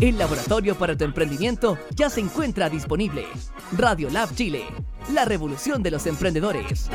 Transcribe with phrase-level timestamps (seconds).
[0.00, 3.26] El laboratorio para tu emprendimiento ya se encuentra disponible.
[3.76, 4.64] Radio Lab Chile,
[5.12, 6.88] la revolución de los emprendedores.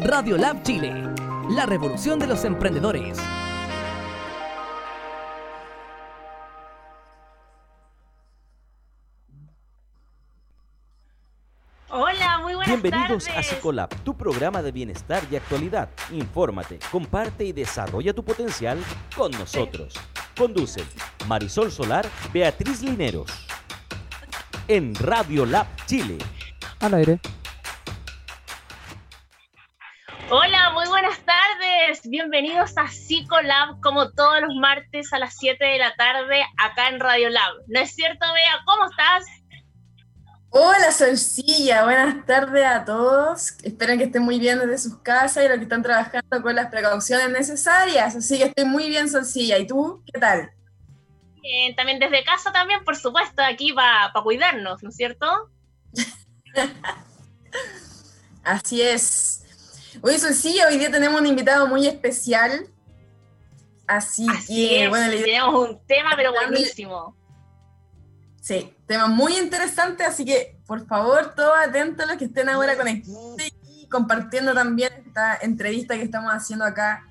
[0.00, 0.92] Radio Lab Chile,
[1.50, 3.16] la revolución de los emprendedores.
[12.82, 13.38] Bienvenidos tardes.
[13.38, 15.88] a Psicolab, tu programa de bienestar y actualidad.
[16.10, 18.78] Infórmate, comparte y desarrolla tu potencial
[19.16, 19.94] con nosotros.
[20.36, 20.84] Conducen
[21.26, 23.30] Marisol Solar, Beatriz Lineros.
[24.68, 26.18] En Radio Lab Chile.
[26.80, 27.18] Al aire.
[30.28, 32.02] Hola, muy buenas tardes.
[32.04, 37.00] Bienvenidos a Psicolab, como todos los martes a las 7 de la tarde, acá en
[37.00, 37.54] Radio Lab.
[37.68, 38.60] ¿No es cierto, Bea?
[38.66, 39.24] ¿Cómo estás?
[40.58, 43.58] Hola Solcilla, buenas tardes a todos.
[43.62, 46.70] Espero que estén muy bien desde sus casas y los que están trabajando con las
[46.70, 48.16] precauciones necesarias.
[48.16, 49.58] Así que estoy muy bien Solcilla.
[49.58, 50.02] ¿Y tú?
[50.10, 50.50] ¿Qué tal?
[51.76, 55.26] También desde casa también, por supuesto, aquí para cuidarnos, ¿no es cierto?
[58.42, 59.44] Así es.
[60.00, 62.66] Oye Solcilla, hoy día tenemos un invitado muy especial.
[63.86, 67.14] Así, Así que, es, bueno, tenemos un tema pero buenísimo.
[68.40, 73.36] Sí, tema muy interesante, así que por favor, todos atentos los que estén ahora conectados
[73.68, 77.06] y compartiendo también esta entrevista que estamos haciendo acá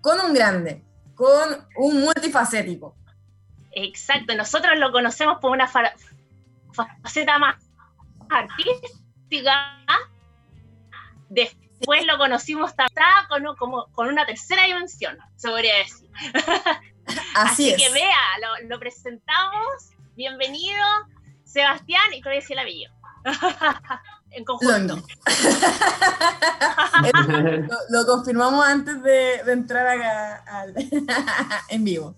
[0.00, 0.82] con un grande,
[1.14, 2.94] con un multifacético.
[3.72, 5.94] Exacto, nosotros lo conocemos por una fa-
[7.02, 7.56] faceta más
[8.30, 9.78] artística.
[11.28, 16.08] Después lo conocimos también como, con una tercera dimensión, se podría decir.
[17.34, 17.76] Así, es.
[17.76, 19.90] que vea, lo, lo presentamos.
[20.14, 20.80] Bienvenido,
[21.54, 22.90] Sebastián y Claudia Lavillo.
[24.32, 24.96] en conjunto.
[27.28, 30.74] Lo, lo confirmamos antes de, de entrar acá al-
[31.68, 32.14] en vivo.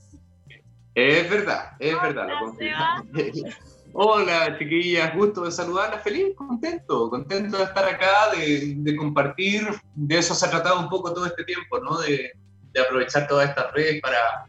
[0.94, 3.55] Es verdad, es verdad, lo Hola, confirmo.
[3.93, 10.19] Hola, chiquillas, gusto de saludarlas, feliz, contento, contento de estar acá, de, de compartir, de
[10.19, 11.99] eso se ha tratado un poco todo este tiempo, ¿no?
[11.99, 12.32] De,
[12.72, 14.47] de aprovechar todas estas redes para,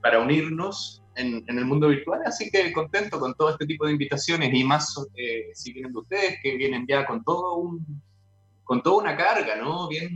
[0.00, 3.92] para unirnos en, en el mundo virtual, así que contento con todo este tipo de
[3.92, 8.02] invitaciones y más eh, si vienen de ustedes, que vienen ya con todo un,
[8.64, 9.88] con toda una carga, ¿no?
[9.88, 10.10] Bien,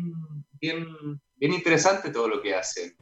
[0.60, 0.86] bien,
[1.36, 2.92] bien interesante todo lo que hacen.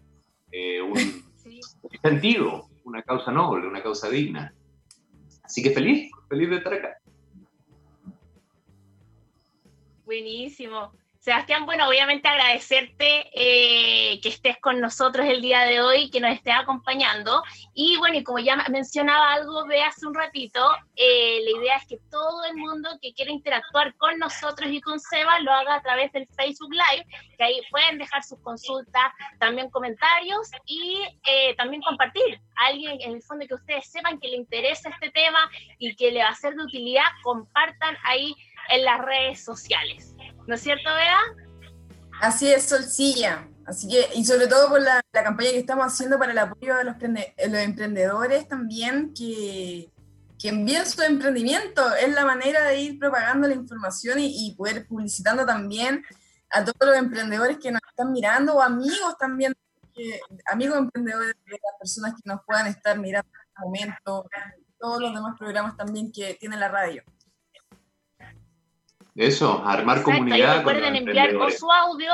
[0.51, 0.97] Eh, un,
[1.43, 1.59] Sí.
[2.01, 4.55] sentido, una causa noble, una causa digna.
[5.43, 6.99] Así que feliz, feliz de estar acá.
[10.05, 10.93] Buenísimo.
[11.23, 16.33] Sebastián, bueno, obviamente agradecerte eh, que estés con nosotros el día de hoy, que nos
[16.33, 17.45] estés acompañando.
[17.75, 21.87] Y bueno, y como ya mencionaba algo de hace un ratito, eh, la idea es
[21.87, 25.83] que todo el mundo que quiera interactuar con nosotros y con Seba lo haga a
[25.83, 27.07] través del Facebook Live,
[27.39, 32.41] que ahí pueden dejar sus consultas, también comentarios y eh, también compartir.
[32.57, 36.25] Alguien en el fondo que ustedes sepan que le interesa este tema y que le
[36.25, 38.35] va a ser de utilidad, compartan ahí
[38.71, 40.12] en las redes sociales.
[40.47, 41.19] ¿No es cierto, Bea?
[42.21, 43.49] Así es, Solcilla.
[43.67, 46.85] Así que, y sobre todo por la, campaña que estamos haciendo para el apoyo de
[46.85, 49.93] los, prende- los emprendedores también, que,
[50.39, 51.95] que envíen su emprendimiento.
[51.95, 56.05] Es la manera de ir propagando la información y, poder publicitando también
[56.51, 59.55] a todos los emprendedores que nos están mirando o amigos también,
[60.51, 64.29] amigos emprendedores de las personas que nos puedan estar mirando en este momento,
[64.79, 67.03] todos los demás programas también que tiene la radio.
[69.15, 71.59] Eso, armar Exacto, comunidad con recuerden enviar o emprendedores.
[71.59, 72.13] su audio.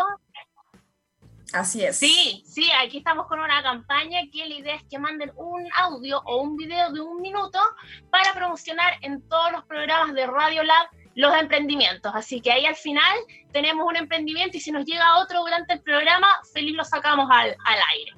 [1.52, 1.96] Así es.
[1.96, 6.20] Sí, sí, aquí estamos con una campaña que la idea es que manden un audio
[6.26, 7.58] o un video de un minuto
[8.10, 12.12] para promocionar en todos los programas de Radio Lab los emprendimientos.
[12.14, 13.16] Así que ahí al final
[13.52, 17.56] tenemos un emprendimiento y si nos llega otro durante el programa, feliz lo sacamos al,
[17.64, 18.12] al aire.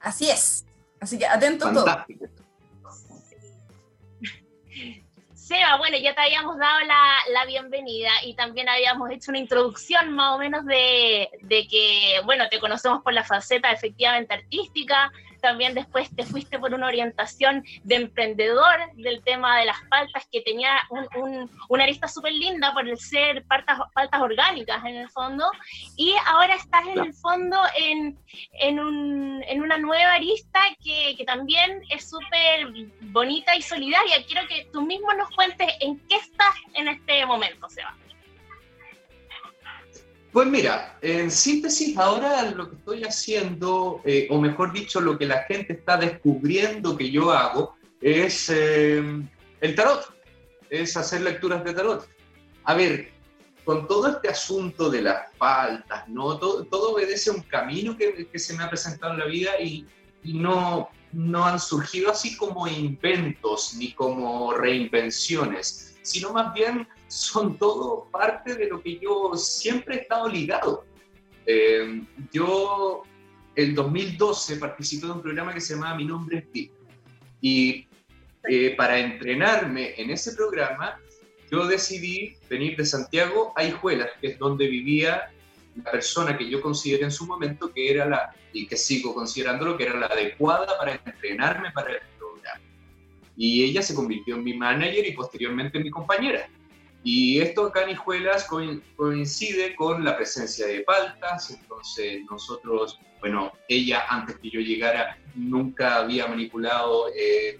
[0.00, 0.66] Así es.
[1.00, 1.96] Así que atentos todos.
[5.50, 10.12] Seba, bueno, ya te habíamos dado la, la bienvenida y también habíamos hecho una introducción
[10.12, 15.74] más o menos de, de que, bueno, te conocemos por la faceta efectivamente artística, también
[15.74, 20.70] después te fuiste por una orientación de emprendedor del tema de las paltas, que tenía
[20.90, 25.50] un- un- una arista súper linda por el ser paltas, paltas orgánicas en el fondo,
[25.96, 28.18] y ahora estás en el fondo en,
[28.52, 32.68] en, un- en una nueva arista que, que también es súper
[33.02, 34.24] bonita y solidaria.
[34.26, 37.96] Quiero que tú mismo nos cuentes en qué estás en este momento, Seba.
[40.32, 45.26] Pues mira, en síntesis, ahora lo que estoy haciendo, eh, o mejor dicho, lo que
[45.26, 49.02] la gente está descubriendo que yo hago, es eh,
[49.60, 50.14] el tarot,
[50.70, 52.08] es hacer lecturas de tarot.
[52.62, 53.10] A ver,
[53.64, 56.38] con todo este asunto de las faltas, ¿no?
[56.38, 59.84] Todo, obedece a un camino que, se me ha presentado en la vida y,
[60.22, 67.56] y no, no han surgido así como inventos ni como reinvenciones, sino más bien son
[67.56, 70.84] todo parte de lo que yo siempre he estado ligado.
[71.46, 72.02] Eh,
[72.32, 73.04] yo,
[73.54, 76.70] el 2012, participé de un programa que se llamaba Mi Nombre es Ti.
[77.40, 77.86] Y
[78.48, 80.98] eh, para entrenarme en ese programa,
[81.48, 85.30] yo decidí venir de Santiago a Hijuelas, que es donde vivía
[85.76, 89.76] la persona que yo consideré en su momento que era la, y que sigo considerándolo,
[89.76, 92.00] que era la adecuada para entrenarme para.
[93.36, 96.48] Y ella se convirtió en mi manager y posteriormente en mi compañera.
[97.02, 98.46] Y esto acá en Hijuelas
[98.96, 105.96] coincide con la presencia de paltas, entonces nosotros, bueno, ella antes que yo llegara nunca
[105.96, 107.58] había manipulado eh,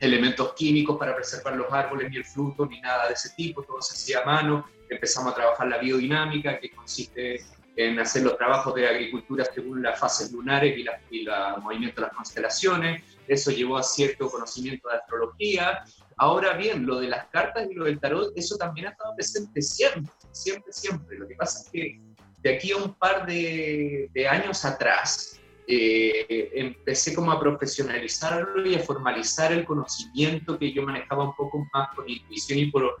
[0.00, 3.80] elementos químicos para preservar los árboles ni el fruto ni nada de ese tipo, todo
[3.80, 7.40] se hacía a mano, empezamos a trabajar la biodinámica que consiste
[7.76, 10.84] en hacer los trabajos de agricultura según las fases lunares y,
[11.16, 15.84] y el movimiento de las constelaciones, eso llevó a cierto conocimiento de astrología
[16.22, 19.60] Ahora bien, lo de las cartas y lo del tarot, eso también ha estado presente
[19.60, 21.18] siempre, siempre, siempre.
[21.18, 22.00] Lo que pasa es que
[22.42, 28.80] de aquí a un par de, años atrás, eh, empecé como a profesionalizarlo y a
[28.80, 32.98] formalizar el conocimiento que yo manejaba un poco más con intuición y por,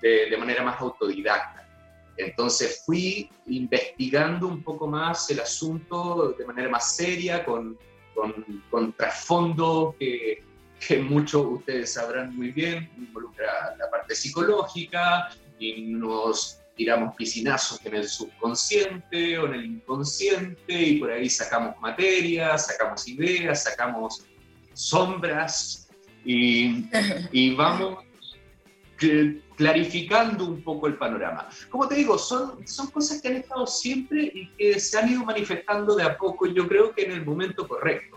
[0.00, 1.68] de, manera más autodidacta.
[2.16, 7.78] Entonces fui investigando un poco más el asunto de manera más seria, con,
[8.14, 10.42] con, con trasfondo que,
[10.86, 17.94] que muchos ustedes sabrán muy bien, involucra la parte psicológica y nos tiramos piscinazos en
[17.96, 24.24] el subconsciente o en el inconsciente y por ahí sacamos materia, sacamos ideas, sacamos
[24.72, 25.88] sombras
[26.24, 26.86] y,
[27.30, 28.04] y vamos
[29.56, 31.48] clarificando un poco el panorama.
[31.70, 35.24] Como te digo, son, son cosas que han estado siempre y que se han ido
[35.24, 38.16] manifestando de a poco, yo creo que en el momento correcto.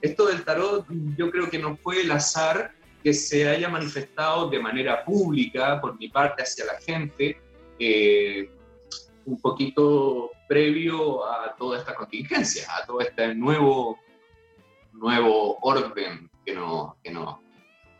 [0.00, 0.86] Esto del tarot
[1.16, 5.98] yo creo que no fue el azar que se haya manifestado de manera pública por
[5.98, 7.40] mi parte hacia la gente,
[7.78, 8.50] eh,
[9.24, 13.98] un poquito previo a toda esta contingencia, a todo este nuevo,
[14.92, 17.42] nuevo orden que no, no,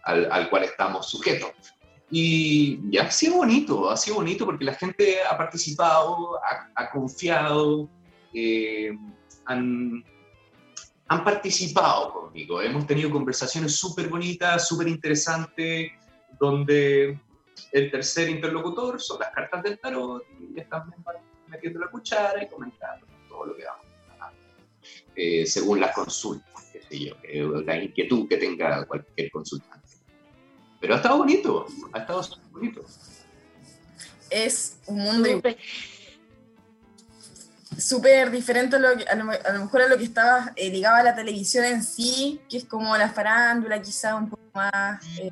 [0.05, 1.51] al, cual estamos sujetos.
[2.11, 6.39] Y ha sido bonito, ha sido bonito porque la gente ha participado,
[6.75, 7.89] ha, confiado,
[8.33, 8.97] eh,
[9.47, 10.05] han,
[11.09, 12.63] han participado conmigo.
[12.63, 15.91] Hemos tenido conversaciones súper bonitas, súper interesantes,
[16.39, 17.19] donde
[17.73, 20.83] el tercer interlocutor son las cartas del tarot y están
[21.49, 23.87] metiendo la cuchara y comentando todo lo que vamos
[24.21, 24.33] a
[25.15, 29.86] eh, según las consultas, qué sé yo, la inquietud que tenga cualquier consultante.
[30.87, 32.23] Pero ha estado bonito, ha estado
[32.53, 32.85] bonito.
[34.31, 35.29] Es un mundo
[37.77, 38.31] súper.
[38.31, 39.25] diferente a lo, a, lo,
[39.65, 42.97] mejor a lo que estaba eh, ligado a la televisión en sí, que es como
[42.97, 45.29] la farándula, quizá un poco más, eh,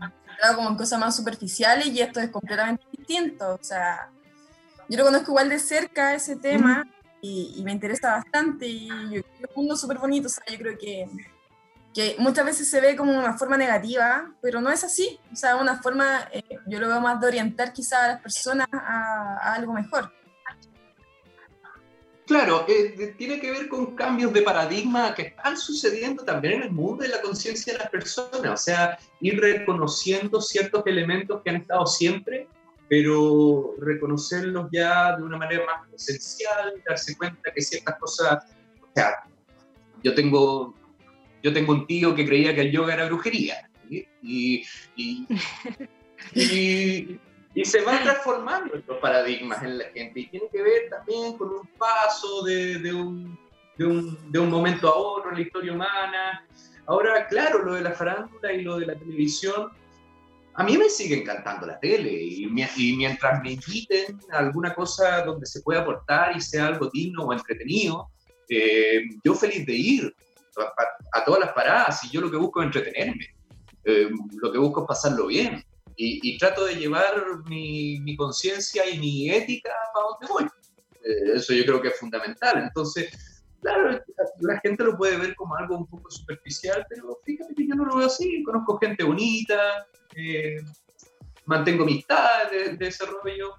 [0.57, 3.55] como en cosas más superficiales, y esto es completamente distinto.
[3.55, 4.11] O sea,
[4.89, 6.85] yo lo conozco igual de cerca ese tema
[7.23, 10.43] y, me interesa bastante, y yo creo que es un mundo súper bonito, o sea,
[10.51, 11.09] yo creo que,
[11.95, 15.57] que muchas veces se ve como una forma negativa, pero no es así, o sea,
[15.57, 19.73] una forma, eh, yo lo veo más de orientar quizá a las personas a algo
[19.73, 20.11] mejor.
[22.27, 26.73] Claro, eh, tiene que ver con cambios de paradigma que están sucediendo también en el
[26.73, 31.57] mundo de la conciencia de las personas, o sea, ir reconociendo ciertos elementos que han
[31.57, 32.49] estado siempre,
[32.89, 38.45] pero reconocerlos ya de una manera más esencial, darse cuenta que ciertas cosas,
[38.81, 39.25] o sea,
[40.03, 40.75] yo tengo,
[41.45, 44.67] yo tengo un tío que creía que el yoga era brujería, y, y,
[46.35, 47.21] y
[47.55, 51.51] y se van transformando estos paradigmas en la gente y tiene que ver también con
[51.51, 53.39] un paso de, de, un,
[53.79, 56.45] de, un, de un, momento a otro en la historia humana.
[56.87, 59.71] Ahora, claro, lo de la farándula y lo de la televisión,
[60.55, 65.25] a mí me sigue encantando la tele y, y mientras me inviten a alguna cosa
[65.25, 68.11] donde se pueda aportar y sea algo digno o entretenido,
[68.49, 70.15] eh, yo feliz de ir
[70.59, 73.27] a, todas las paradas y yo lo que busco es entretenerme,
[73.85, 74.09] eh,
[74.43, 75.65] lo que busco es pasarlo bien
[75.97, 77.15] y, trato de llevar
[77.47, 80.45] mi, mi conciencia y mi ética para donde voy.
[81.05, 82.63] Eh, eso yo creo que es fundamental.
[82.63, 84.01] Entonces, claro,
[84.41, 87.85] la gente lo puede ver como algo un poco superficial, pero fíjate que yo no
[87.85, 88.43] lo veo así.
[88.43, 90.57] Conozco gente bonita, eh,
[91.47, 93.55] mantengo amistad de, de, ese rollo.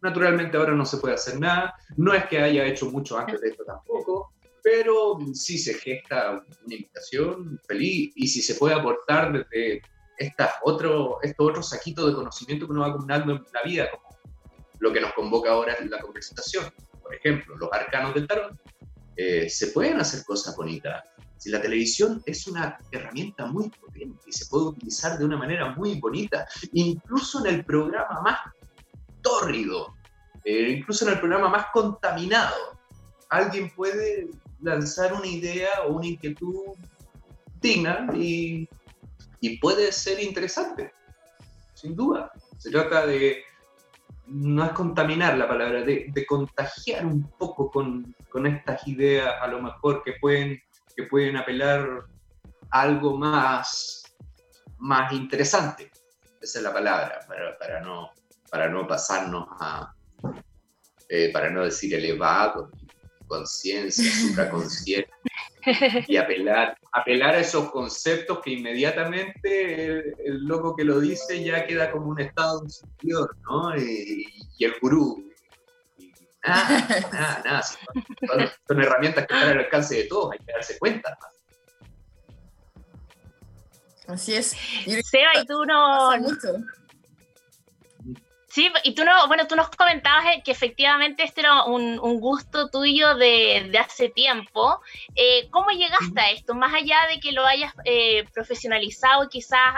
[0.00, 3.48] Naturalmente ahora no se puede hacer nada, no es que haya hecho mucho antes de
[3.48, 9.82] esto tampoco, pero sí se gesta una invitación feliz y si se puede aportar desde
[10.18, 14.18] estas otro, estos otros saquitos de conocimiento que uno va acumulando en la vida, como
[14.80, 16.72] lo que nos convoca ahora en la conversación,
[17.02, 18.54] por ejemplo, los arcanos del tarot,
[19.16, 21.04] eh, se pueden hacer cosas bonitas.
[21.38, 25.70] Si la televisión es una herramienta muy potente y se puede utilizar de una manera
[25.70, 28.40] muy bonita, incluso en el programa más
[29.22, 29.94] tórrido,
[30.44, 32.78] eh, incluso en el programa más contaminado,
[33.28, 34.28] alguien puede
[34.60, 36.74] lanzar una idea o una inquietud
[37.60, 38.68] digna y,
[39.40, 40.92] y puede ser interesante,
[41.74, 42.30] sin duda.
[42.58, 43.42] Se trata de,
[44.26, 49.62] no es contaminar la palabra, de, contagiar un poco con, con, estas ideas a lo
[49.62, 50.60] mejor que pueden,
[50.96, 52.04] que pueden apelar
[52.70, 54.02] algo más,
[54.78, 55.90] más interesante.
[56.40, 58.10] Esa es la palabra, para, para no,
[58.50, 59.94] para no pasarnos a,
[61.08, 62.70] eh, para no decir elevado,
[63.28, 65.10] conciencia, supraconsciente,
[66.06, 71.90] y apelar, apelar a esos conceptos que inmediatamente el, loco que lo dice ya queda
[71.90, 73.76] como un estado superior, ¿no?
[73.76, 74.24] Y,
[74.60, 75.30] el gurú.
[76.44, 77.62] nada, nada, nada.
[78.66, 81.16] Son, herramientas que están al alcance de todos, hay que darse cuenta.
[84.08, 84.56] Así es.
[85.04, 86.12] Seba, y tú no,
[88.48, 92.70] Sí, y tú, no, bueno, tú nos comentabas eh, que efectivamente este era un, gusto
[92.70, 94.80] tuyo de, hace tiempo.
[95.14, 96.54] Eh, ¿Cómo llegaste a esto?
[96.54, 99.74] Más allá de que lo hayas eh, profesionalizado quizás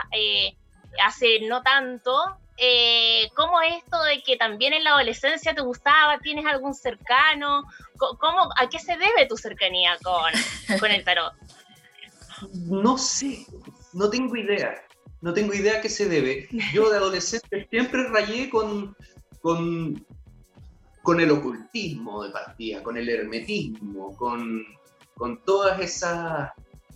[1.05, 2.15] hace no tanto,
[3.35, 6.19] ¿cómo es esto de que también en la adolescencia te gustaba?
[6.19, 7.63] ¿Tienes algún cercano?
[7.97, 11.33] ¿Cómo, ¿A qué se debe tu cercanía con, con el tarot?
[12.65, 13.45] No sé,
[13.93, 14.73] no tengo idea
[15.21, 16.49] no tengo idea a qué se debe.
[16.73, 18.95] Yo de adolescente siempre rayé con,
[19.41, 20.05] con,
[21.03, 24.63] con el ocultismo de partida, con el hermetismo, con,
[25.15, 26.51] con todas esas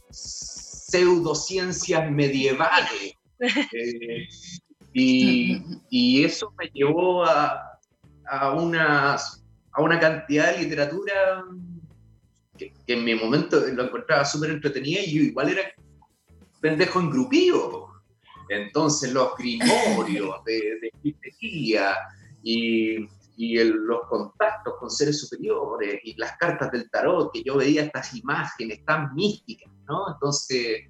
[0.09, 3.13] pseudociencias medievales.
[3.39, 4.27] Eh,
[4.93, 7.79] y, y, eso me llevó a,
[8.29, 11.43] a, una, a una cantidad de literatura
[12.57, 15.63] que, en mi momento lo encontraba súper entretenida y yo igual era
[16.61, 17.94] pendejo engrupido.
[18.49, 20.91] Entonces los grimorios de, de
[22.43, 23.07] y,
[23.63, 28.85] los contactos con seres superiores y las cartas del tarot, que yo veía estas imágenes
[28.85, 30.13] tan místicas, ¿no?
[30.13, 30.83] Entonces,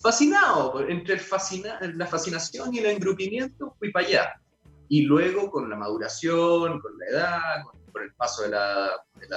[0.00, 4.42] fascinado, entre el la fascinación y el engrupimiento, fui para allá.
[4.88, 8.90] Y luego con la maduración, con la edad, con, el paso de la,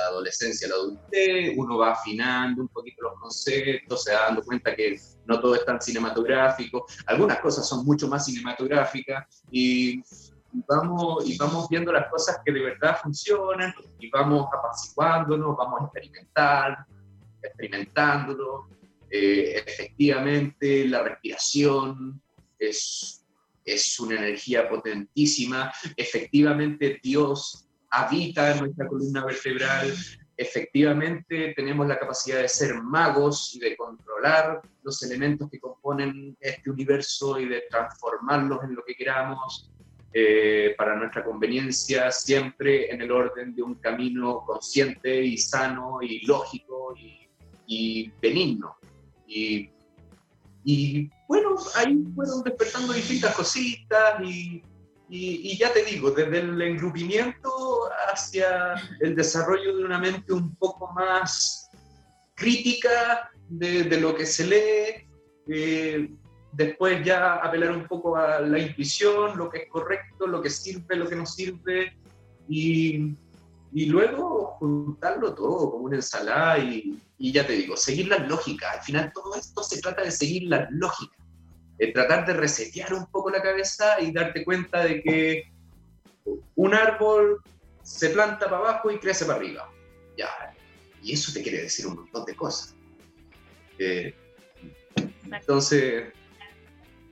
[0.07, 4.75] adolescencia a la adultez, uno va afinando un poquito los conceptos, se va dando cuenta
[4.75, 9.99] que no todo es tan cinematográfico, algunas cosas son mucho más cinematográficas y
[10.67, 15.85] vamos, y vamos viendo las cosas que de verdad funcionan y vamos apaciguándonos, vamos a
[15.85, 16.85] experimentar,
[17.41, 18.67] experimentándolo.
[19.09, 22.21] Eh, efectivamente, la respiración
[22.57, 23.20] es,
[23.63, 25.71] es una energía potentísima.
[25.95, 29.93] Efectivamente, Dios habita en nuestra columna vertebral
[30.41, 36.69] efectivamente tenemos la capacidad de ser magos y de controlar los elementos que componen este
[36.71, 39.69] universo y de transformarlos en lo que queramos
[40.13, 46.25] eh, para nuestra conveniencia, siempre en el orden de un camino consciente y sano y
[46.25, 46.95] lógico
[47.67, 48.75] y, benigno.
[50.63, 54.63] Y, bueno, ahí fueron despertando distintas cositas y
[55.13, 57.51] y, ya te digo, desde el engrupimiento
[58.09, 61.69] hacia el desarrollo de una mente un poco más
[62.33, 65.09] crítica de, de lo que se lee,
[65.49, 66.09] eh,
[66.53, 70.95] después ya apelar un poco a la intuición, lo que es correcto, lo que sirve,
[70.95, 71.97] lo que no sirve,
[72.47, 73.13] y,
[73.73, 78.71] y luego juntarlo todo como una ensalada y, y ya te digo, seguir la lógica.
[78.71, 81.21] Al final todo esto se trata de seguir la lógica
[81.87, 85.51] tratar de resetear un poco la cabeza y darte cuenta de que
[86.55, 87.41] un árbol
[87.81, 89.71] se planta para abajo y crece para arriba.
[90.17, 90.29] Ya.
[91.01, 92.75] Y eso te quiere decir un montón de cosas.
[93.79, 94.13] Eh,
[95.31, 96.13] entonces,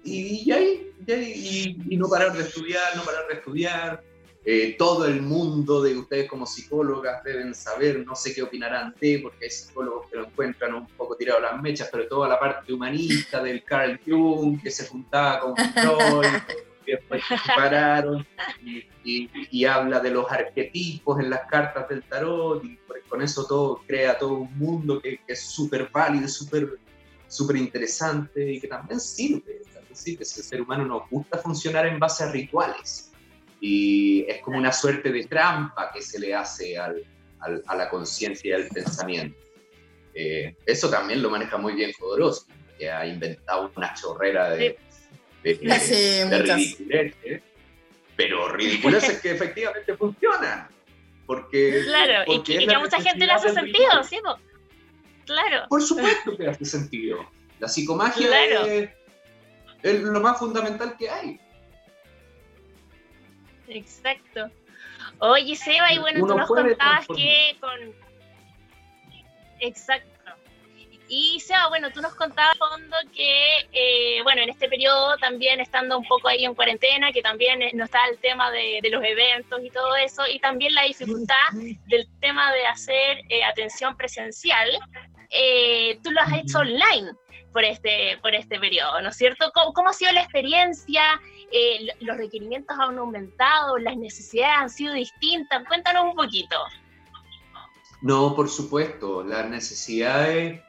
[0.03, 4.03] y, ahí, y, no parar de estudiar, no parar de estudiar,
[4.45, 9.19] eh, todo el mundo de ustedes como psicólogas deben saber, no sé qué opinarán de,
[9.21, 12.71] porque hay psicólogos que lo encuentran un poco tirado las mechas, pero toda la parte
[12.71, 16.41] humanista del Carl Jung, que se juntaba con Freud,
[16.85, 18.25] y después se separaron,
[19.03, 22.79] y, habla de los arquetipos en las cartas del tarot, y
[23.09, 26.79] con eso todo crea todo un mundo que, es súper válido, súper
[27.27, 30.25] súper interesante y que también sirve, también sirve.
[30.25, 33.08] Si el ser humano nos gusta funcionar en base a rituales,
[33.61, 37.03] Y es como una suerte de trampa que se le hace al,
[37.39, 39.37] a la conciencia y al pensamiento.
[40.13, 44.77] Eh, eso también lo maneja muy bien Jodorowsky, que ha inventado una chorrera de,
[45.43, 47.43] de, de,
[48.15, 50.67] pero ridiculeces que efectivamente funcionan.
[51.25, 54.19] Porque, claro, y, que, a mucha gente le hace sentido, ¿sí?
[55.25, 55.67] Claro.
[55.69, 57.29] Por supuesto que hace sentido.
[57.59, 58.89] La psicomagia es,
[59.83, 61.39] es lo más fundamental que hay.
[63.69, 64.49] Exacto.
[65.19, 67.93] Oye, Seba, y bueno, tú nos contabas que con...
[69.59, 70.09] Exacto.
[71.07, 75.97] Y Seba, bueno, tú nos contabas fondo que, eh, bueno, en este periodo también estando
[75.97, 79.71] un poco ahí en cuarentena, que también no está el tema de, los eventos y
[79.71, 81.51] todo eso, y también la dificultad
[81.87, 84.69] del tema de hacer eh, atención presencial,
[85.31, 87.11] eh, tú lo has hecho online
[87.51, 89.51] por este, por este periodo, ¿no es cierto?
[89.53, 91.01] ¿Cómo, ha sido la experiencia?
[91.51, 93.77] Eh, ¿Los requerimientos han aumentado?
[93.77, 95.65] ¿Las necesidades han sido distintas?
[95.67, 96.57] Cuéntanos un poquito.
[98.01, 100.61] No, por supuesto, las necesidades,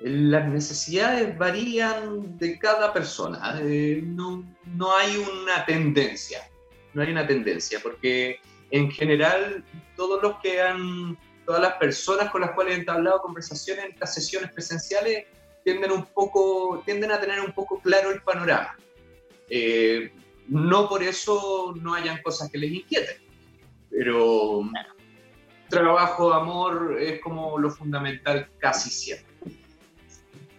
[0.00, 6.48] las necesidades varían de cada persona, eh, no, no hay una tendencia,
[6.94, 8.40] no hay una tendencia, porque
[8.70, 9.64] en general
[9.96, 14.14] todos los que han, todas las personas con las cuales he entablado conversaciones en estas
[14.14, 15.26] sesiones presenciales
[15.68, 18.74] tienden, un poco, tienden a tener un poco claro el panorama.
[19.50, 20.10] Eh,
[20.48, 23.16] no por eso no hayan cosas que les inquieten,
[23.90, 24.62] pero
[25.68, 29.26] trabajo, amor es como lo fundamental casi siempre.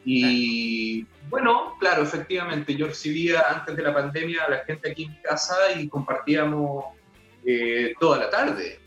[0.06, 5.16] Y bueno, claro, efectivamente, yo recibía antes de la pandemia a la gente aquí en
[5.24, 6.86] casa y compartíamos
[7.44, 8.80] eh, toda la tarde.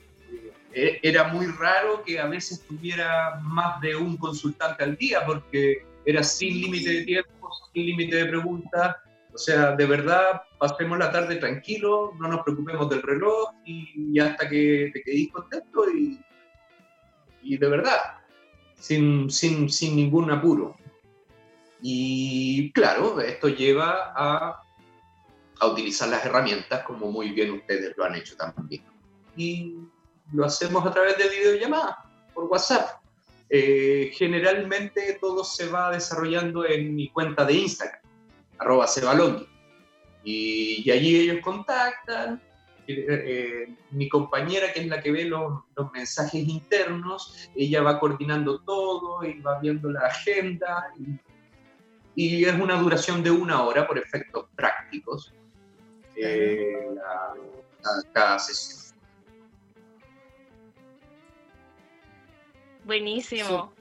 [0.72, 5.84] Eh, era muy raro que a veces tuviera más de un consultante al día porque
[6.04, 8.96] era sin límite de tiempo, sin límite de preguntas.
[9.32, 14.48] O sea, de verdad, pasemos la tarde tranquilo, no nos preocupemos del reloj y, hasta
[14.48, 16.20] que te quedéis contento y,
[17.42, 17.98] y de verdad,
[18.74, 20.76] sin, sin, sin ningún apuro.
[21.80, 24.62] Y claro, esto lleva a,
[25.60, 28.84] a utilizar las herramientas como muy bien ustedes lo han hecho también.
[29.36, 29.76] Y
[30.32, 33.01] lo hacemos a través de videollamada, por WhatsApp.
[33.54, 38.00] Eh, generalmente todo se va desarrollando en mi cuenta de Instagram,
[38.56, 39.46] arroba cebalongi.
[40.24, 42.40] Y, y, allí ellos contactan.
[42.88, 48.00] Eh, eh, mi compañera, que es la que ve los, los, mensajes internos, ella va
[48.00, 50.90] coordinando todo y va viendo la agenda.
[50.98, 55.34] Y, y es una duración de una hora por efectos prácticos
[56.16, 57.34] la,
[58.14, 58.81] cada sesión.
[62.84, 63.72] Buenísimo.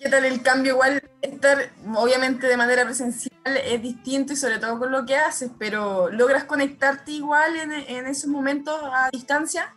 [0.00, 0.74] ¿Qué tal el cambio?
[0.74, 5.50] Igual estar, obviamente, de manera presencial es distinto y sobre todo con lo que haces,
[5.58, 9.74] pero ¿logras conectarte igual en, en esos momentos a distancia?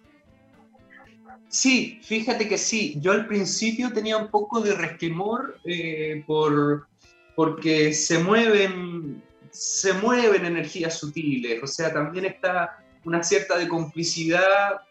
[1.50, 2.98] Sí, fíjate que sí.
[3.00, 6.88] Yo al principio tenía un poco de resquemor eh, por,
[7.36, 14.82] porque se mueven, se mueven energías sutiles, o sea, también está una cierta de complicidad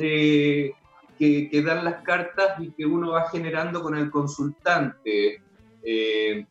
[0.00, 0.72] eh,
[1.18, 5.42] que, dan las cartas y que uno va generando con el consultante.
[5.84, 6.46] Eh,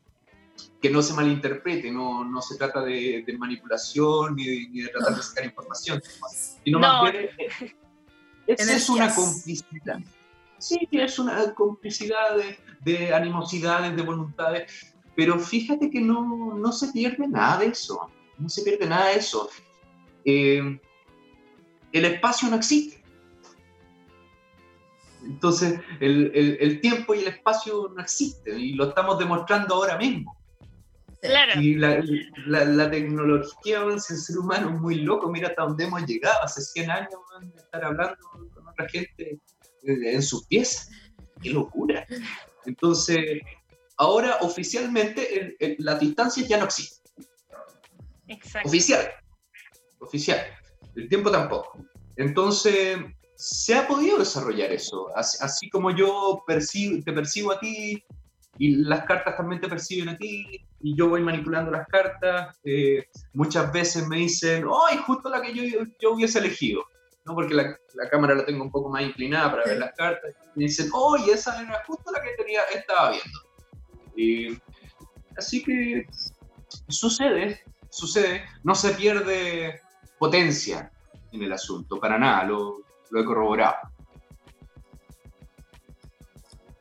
[0.81, 5.45] que no se malinterprete, no, no se trata de, manipulación ni de, tratar de sacar
[5.45, 6.01] información,
[6.63, 7.29] sino más bien
[8.47, 9.99] es, una complicidad.
[10.57, 16.91] Sí, es una complicidad de, de, animosidades, de voluntades, pero fíjate que no, no, se
[16.91, 19.49] pierde nada de eso, no se pierde nada de eso.
[20.25, 20.79] Eh,
[21.91, 23.00] el espacio no existe.
[25.41, 30.37] Entonces, el, el, tiempo y el espacio no existen y lo estamos demostrando ahora mismo.
[31.19, 31.59] Claro.
[31.59, 31.99] Y la,
[32.45, 36.61] la, la tecnología, el ser humano es muy loco, mira hasta dónde hemos llegado, hace
[36.61, 37.09] 100 años
[37.41, 39.39] de estar hablando con otra gente
[39.81, 40.91] en sus piezas.
[41.41, 42.05] ¡Qué locura!
[42.67, 43.41] Entonces,
[43.97, 47.09] ahora oficialmente la distancia ya no existe.
[48.27, 48.69] Exacto.
[48.69, 49.09] Oficial.
[49.97, 50.39] Oficial.
[50.95, 51.83] El tiempo tampoco.
[52.15, 52.99] Entonces,
[53.41, 55.07] se ha podido desarrollar eso.
[55.15, 58.03] Así, como yo percibo, te percibo a ti
[58.59, 63.07] y las cartas también te perciben a ti y yo voy manipulando las cartas, eh,
[63.33, 65.63] muchas veces me dicen, ¡ay, justo la que yo,
[65.99, 66.83] yo hubiese elegido!
[67.25, 67.33] ¿no?
[67.33, 70.35] Porque la, la, cámara la tengo un poco más inclinada para ver las cartas.
[70.55, 73.11] Me dicen, ¡ay, esa era justo la que tenía, estaba
[74.15, 74.61] viendo!
[75.35, 76.05] Así que
[76.89, 79.81] sucede, sucede, no se pierde
[80.19, 80.91] potencia
[81.31, 82.43] en el asunto, para nada.
[82.43, 83.75] Lo, lo he corroborado.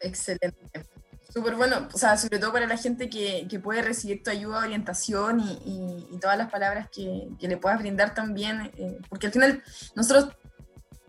[0.00, 0.86] Excelente.
[1.32, 4.58] Súper bueno, o sea, sobre todo para la gente que, que puede recibir tu ayuda,
[4.60, 9.32] orientación y, y, todas las palabras que, que, le puedas brindar también, eh, porque al
[9.32, 9.62] final
[9.94, 10.36] nosotros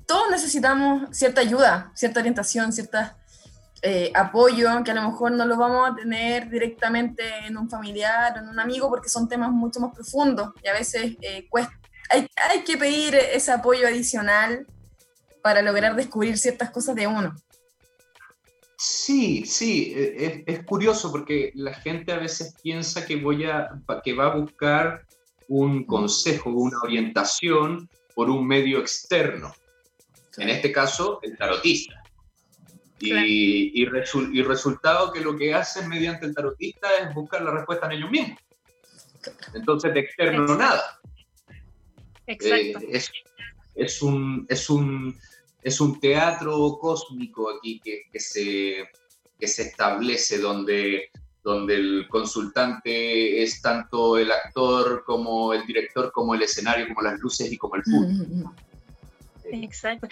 [0.05, 2.99] todos necesitamos cierta ayuda, cierta orientación, cierto
[3.81, 8.33] eh, apoyo, que a lo mejor no lo vamos a tener directamente en un familiar
[8.35, 11.73] o en un amigo, porque son temas mucho más profundos y a veces eh, cuesta,
[12.11, 14.67] hay, hay que pedir ese apoyo adicional
[15.41, 17.35] para lograr descubrir ciertas cosas de uno.
[18.77, 23.69] Sí, sí, e, es, curioso porque la gente a veces piensa que, voy a,
[24.03, 25.05] que va a buscar
[25.47, 29.53] un consejo, una orientación por un medio externo.
[30.37, 32.01] En este caso, el tarotista.
[32.99, 37.91] Y, y, resultado que lo que hacen mediante el tarotista es buscar la respuesta en
[37.93, 38.39] ellos mismos.
[39.53, 40.99] Entonces, de externo no nada.
[42.25, 42.79] Exacto.
[42.79, 43.11] Eh, es,
[43.75, 45.19] es, un, es un
[45.61, 48.89] es un teatro cósmico aquí que, que, se,
[49.39, 51.11] que se establece donde,
[51.43, 57.19] donde el consultante es tanto el actor como el director, como el escenario, como las
[57.19, 58.53] luces y como el público.
[59.45, 60.07] Exacto.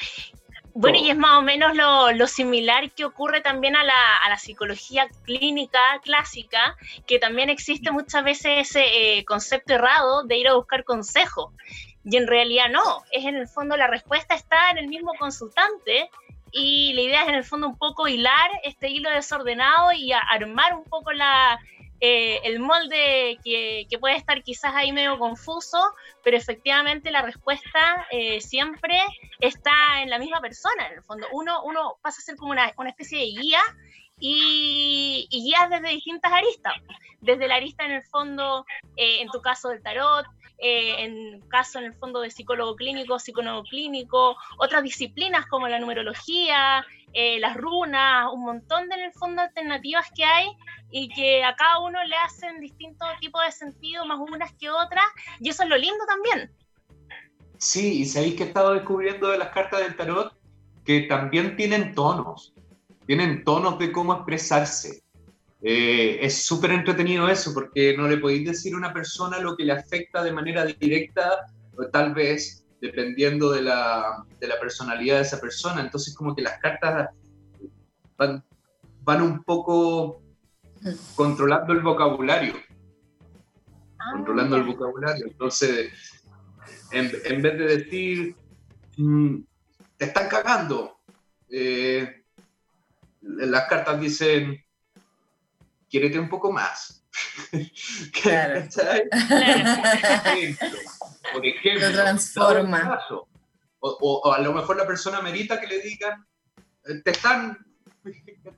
[0.73, 4.29] Bueno, y es más o menos lo, lo similar que ocurre también a la, a
[4.29, 10.47] la, psicología clínica clásica, que también existe muchas veces ese eh, concepto errado de ir
[10.47, 11.53] a buscar consejo.
[12.03, 16.09] Y en realidad no, es en el fondo la respuesta está en el mismo consultante
[16.51, 20.73] y la idea es en el fondo un poco hilar este hilo desordenado y armar
[20.73, 21.59] un poco la,
[22.01, 25.77] eh, el molde que, que, puede estar quizás ahí medio confuso,
[26.23, 28.97] pero efectivamente la respuesta eh, siempre
[29.39, 31.27] está en la misma persona, en el fondo.
[31.33, 33.59] Uno, uno pasa a ser como una, una especie de guía
[34.17, 36.73] y, y guías desde distintas aristas,
[37.19, 40.25] desde la arista en el fondo, eh, en tu caso del tarot,
[40.61, 45.79] eh, en caso en el fondo de psicólogo clínico, psicólogo clínico, otras disciplinas como la
[45.79, 50.47] numerología, eh, las runas, un montón de en el fondo alternativas que hay
[50.91, 55.05] y que a cada uno le hacen distintos tipos de sentido, más unas que otras,
[55.39, 56.51] y eso es lo lindo también.
[57.57, 60.37] Sí, y sabéis que he estado descubriendo de las cartas del tarot
[60.85, 62.53] que también tienen tonos,
[63.05, 65.03] tienen tonos de cómo expresarse.
[65.61, 69.65] Eh, es súper entretenido eso, porque no le podéis decir a una persona lo que
[69.65, 75.23] le afecta de manera directa, o tal vez, dependiendo de la, de la personalidad de
[75.23, 75.81] esa persona.
[75.81, 77.09] Entonces, como que las cartas
[78.17, 78.43] van,
[79.03, 80.21] van un poco
[81.15, 82.53] controlando el vocabulario.
[83.97, 85.25] Ah, controlando el vocabulario.
[85.25, 85.91] Entonces,
[86.91, 88.35] en, en vez de decir,
[88.97, 89.39] mm,
[89.97, 90.99] te están cagando,
[91.49, 92.23] eh,
[93.21, 94.63] las cartas dicen,
[95.89, 97.04] quiérete un poco más.
[98.21, 98.67] Claro.
[101.34, 102.99] Por ejemplo, lo transforma.
[103.80, 106.25] O, o, a lo mejor la persona merita que le digan,
[106.86, 107.58] eh, te están...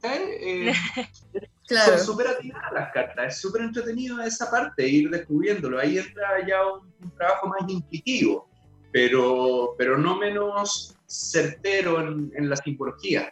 [0.03, 0.73] Eh,
[1.67, 1.97] claro.
[1.97, 5.79] Son súper atinadas las cartas, es súper entretenido esa parte, ir descubriéndolo.
[5.79, 8.49] Ahí entra ya un, un trabajo más intuitivo,
[8.91, 13.31] pero, pero no menos certero en, en la simbología.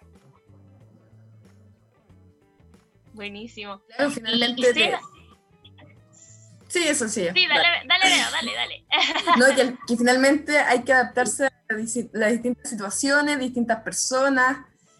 [3.20, 3.82] Buenísimo.
[3.98, 4.74] Claro, finalmente.
[4.74, 4.94] Te...
[6.70, 7.28] Sí, eso sí.
[7.34, 8.86] Sí, dale, dale, dale, dale.
[9.38, 11.52] No, que, que, finalmente hay que adaptarse a
[12.14, 14.60] las distintas situaciones, distintas personas.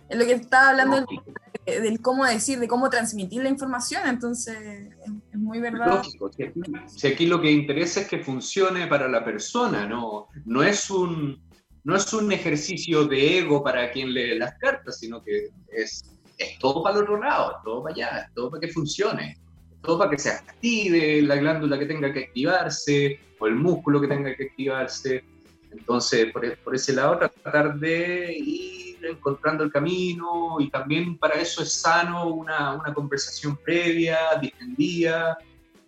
[0.10, 4.58] Es lo que estaba hablando del, del, cómo decir, de cómo transmitir la información, entonces
[4.58, 5.88] es, es muy verdad.
[5.88, 10.28] Lógico, si aquí, si aquí, lo que interesa es que funcione para la persona, no,
[10.44, 11.42] no, es un,
[11.86, 16.58] no es un ejercicio de ego para quien lee las cartas, sino que es es
[16.58, 19.38] todo para el otro lado, es todo para allá, es todo para que funcione,
[19.72, 24.02] es todo para que se active la glándula que tenga que activarse o el músculo
[24.02, 25.24] que tenga que activarse.
[25.72, 31.62] Entonces, por, por ese lado, tratar de ir encontrando el camino y también para eso
[31.62, 35.38] es sano una, una conversación previa, distendida,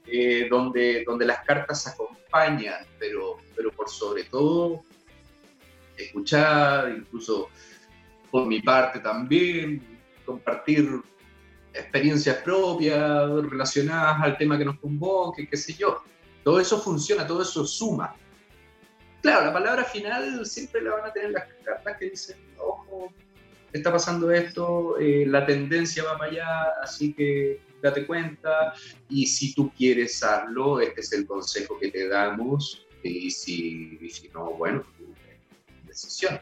[0.06, 4.84] eh, donde, donde las cartas acompañan, pero, pero por sobre todo
[5.96, 7.50] escuchar, incluso
[8.30, 11.02] por mi parte también, compartir
[11.74, 16.04] experiencias propias relacionadas al tema que nos convoque, qué sé yo.
[16.44, 18.16] Todo eso funciona, todo eso suma.
[19.22, 23.14] Claro, la palabra final siempre la van a tener las cartas que dicen, ojo,
[23.72, 28.74] está pasando esto, eh, la tendencia va para allá, así que date cuenta
[29.10, 34.30] y si tú quieres hacerlo, este es el consejo que te damos y si, si
[34.30, 34.84] no, bueno,
[35.86, 36.40] decisión.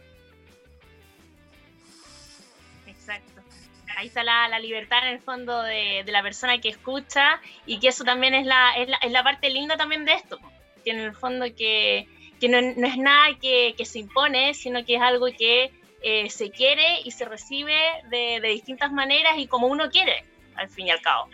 [3.99, 7.79] Ahí está la, la, libertad en el fondo de, de, la persona que escucha y
[7.79, 10.39] que eso también es la, es la, es la parte linda también de esto,
[10.83, 12.07] que en el fondo que,
[12.39, 16.29] que no, no, es nada que, que, se impone, sino que es algo que eh,
[16.29, 17.75] se quiere y se recibe
[18.09, 20.23] de, de, distintas maneras y como uno quiere.
[20.55, 21.27] al fin y al cabo.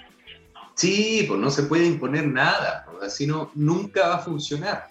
[0.73, 4.87] Sí, pues no se puede imponer nada, así no, nunca va a funcionar.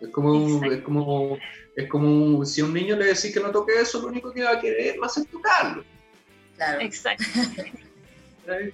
[0.00, 1.38] Es como, es como,
[1.76, 4.42] es como si a un niño le decís que no toque eso, lo único que
[4.42, 5.84] va a querer va a ser tocarlo.
[6.58, 6.80] Claro.
[6.80, 7.24] Exacto.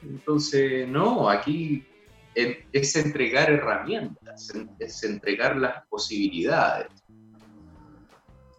[0.02, 1.86] Entonces, no, aquí
[2.34, 6.88] es entregar herramientas, es entregar las posibilidades.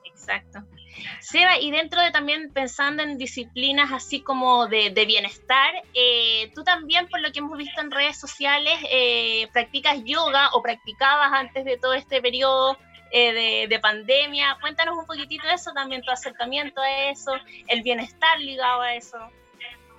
[0.06, 0.60] Exacto.
[1.20, 7.08] Seba, y dentro de también pensando en disciplinas así como de, bienestar, eh, tú también,
[7.08, 11.78] por lo que hemos visto en redes sociales, eh, practicas yoga o practicabas antes de
[11.78, 12.78] todo este periodo
[13.18, 14.58] eh, de, pandemia.
[14.60, 17.32] Cuéntanos un poquitito de eso, también tu acercamiento a eso,
[17.70, 19.18] el bienestar ligado a eso.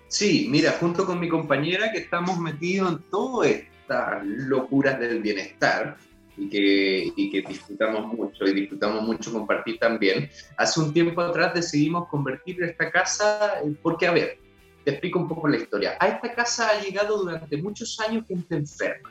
[0.09, 5.97] Sí, mira, junto con mi compañera que estamos metidos en todas estas locuras del bienestar,
[6.37, 10.29] y que, y que disfrutamos mucho y disfrutamos mucho compartir también.
[10.59, 14.39] Hace un tiempo atrás decidimos convertir esta casa, porque a ver,
[14.85, 15.97] te explico un poco la historia.
[15.99, 19.11] A esta casa ha llegado durante muchos años gente enferma,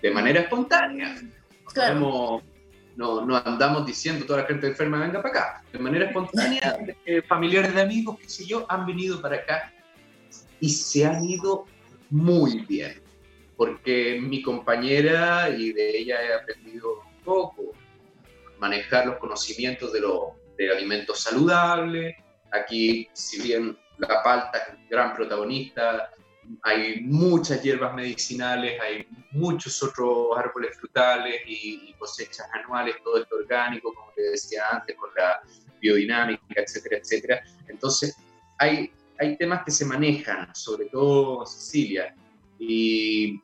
[0.00, 1.14] de manera espontánea.
[1.70, 2.42] Claro.
[2.96, 5.64] No, no, andamos diciendo toda la gente enferma venga para acá.
[5.72, 6.78] De manera espontánea,
[7.28, 9.72] familiares de amigos, qué sé yo, han venido para acá
[10.60, 11.66] y se han ido
[12.10, 13.04] muy bien
[13.56, 17.72] porque mi compañera y de ella he aprendido un poco
[18.58, 22.16] manejar los conocimientos de, lo, de alimentos saludables.
[22.50, 26.10] Aquí, si bien la palta es gran protagonista,
[26.62, 33.94] hay muchas hierbas medicinales, hay muchos otros árboles frutales y, cosechas anuales, todo esto orgánico,
[33.94, 35.40] como te decía antes, con la
[35.80, 37.42] biodinámica, etcétera, etcétera.
[37.68, 38.16] Entonces,
[38.58, 42.14] hay, hay temas que se manejan, sobre todo Cecilia,
[42.58, 43.40] y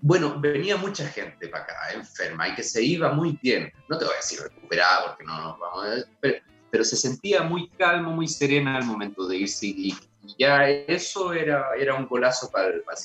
[0.00, 3.72] bueno, venía mucha gente para acá, enferma, y que se iba muy bien.
[3.88, 6.04] No te voy a decir recuperada, porque no nos vamos a...
[6.20, 9.94] Pero, pero, se sentía muy calmo, muy serena al momento de irse, y,
[10.38, 12.98] ya eso era, era un golazo para el, para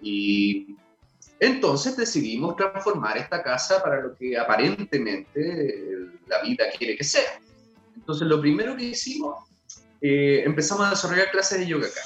[0.00, 0.76] Y
[1.40, 5.88] entonces decidimos transformar esta casa para lo que aparentemente
[6.26, 7.40] la vida quiere que sea.
[7.96, 9.44] Entonces lo primero que hicimos
[10.00, 12.00] eh, empezamos a desarrollar clases de yoga acá.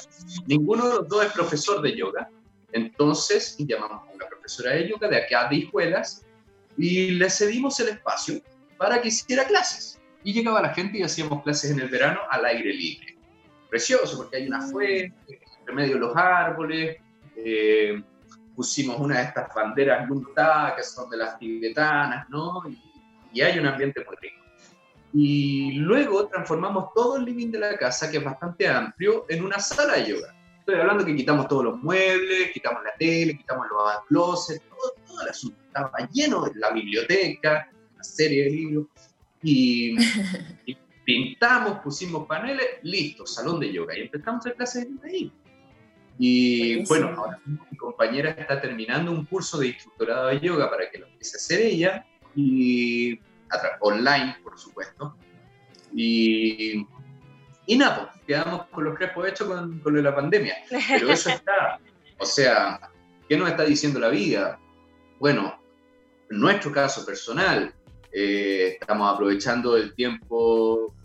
[0.45, 2.29] Ninguno de los dos es profesor de yoga,
[2.71, 6.23] entonces llamamos a una profesora de yoga de acá de Hijuelas
[6.77, 8.39] y le cedimos el espacio
[8.77, 9.99] para que hiciera clases.
[10.23, 13.16] Y llegaba la gente y hacíamos clases en el verano al aire libre.
[13.69, 16.97] Precioso, porque hay una fuente, entre medio de los árboles,
[17.35, 18.01] eh,
[18.55, 22.63] pusimos una de estas banderas Lunta, que son de las tibetanas, ¿no?
[22.67, 22.81] Y,
[23.33, 24.37] y hay un ambiente muy rico.
[25.13, 29.59] Y luego transformamos todo el living de la casa, que es bastante amplio, en una
[29.59, 30.33] sala de yoga.
[30.59, 35.21] Estoy hablando que quitamos todos los muebles, quitamos la tele, quitamos los closets, todo, todo
[35.21, 35.57] el asunto.
[35.65, 38.87] Estaba lleno de la biblioteca, una serie de libros.
[39.41, 39.95] Y,
[41.07, 43.97] pintamos, pusimos paneles, listo, salón de yoga.
[43.97, 45.31] Y empezamos a hacer clases de ahí.
[46.19, 50.97] Y bueno, ahora mi compañera está terminando un curso de instructorado de yoga para que
[50.97, 53.17] lo empiece a hacer ella, y
[53.79, 55.15] online, por supuesto.
[55.95, 56.85] Y
[57.67, 60.55] y nada, pues, quedamos con los crepos hechos con, con la pandemia.
[60.69, 61.79] Pero eso está.
[62.17, 62.79] O sea,
[63.29, 64.59] ¿qué nos está diciendo la vida?
[65.19, 65.57] Bueno,
[66.29, 67.73] en nuestro caso personal,
[68.11, 70.95] eh, estamos aprovechando el tiempo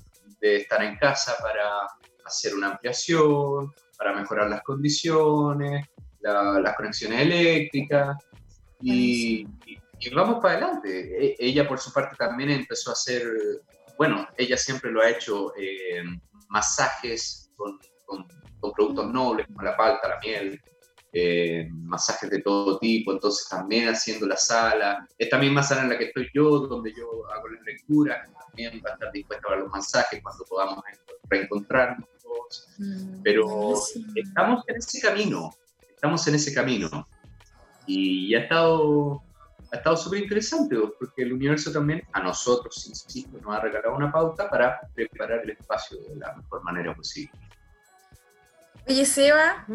[0.43, 1.87] de estar en casa para
[2.25, 5.87] hacer una ampliación, para mejorar las condiciones,
[6.21, 8.17] las conexiones eléctricas
[8.81, 9.47] y,
[10.15, 11.27] vamos para adelante.
[11.27, 13.23] E, ella por su parte también empezó a hacer,
[13.97, 16.03] bueno, ella siempre lo ha hecho eh,
[16.49, 18.27] masajes con, con,
[18.75, 20.61] productos nobles como la palta, la miel,
[21.13, 25.99] eh, masajes de todo tipo, entonces también haciendo la sala, esta misma sala en la
[25.99, 29.71] que estoy yo, donde yo hago la lectura, también va a estar dispuesta a los
[29.71, 30.85] masajes cuando podamos
[31.29, 32.09] reencontrarnos,
[32.79, 33.75] mm, pero
[34.15, 35.55] estamos en ese camino,
[35.89, 37.09] estamos en ese camino,
[37.87, 39.23] y ha estado
[39.73, 44.13] ha estado súper interesante, porque el universo también a nosotros, insisto, nos ha regalado una
[44.13, 47.33] pauta para preparar el espacio de la mejor manera posible.
[48.87, 49.67] Oye, Seba,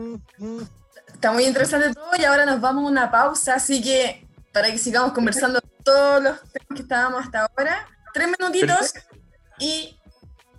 [1.08, 4.78] está muy interesante todo y ahora nos vamos a una pausa, así que para que
[4.78, 8.94] sigamos conversando todos los temas que estábamos hasta ahora, tres minutitos
[9.60, 10.00] y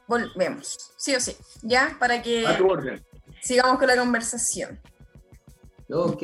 [0.06, 1.96] volvemos, sí o sí, ¿ya?
[1.98, 2.44] Para que
[3.42, 4.80] sigamos con la conversación.
[5.90, 6.22] Ok.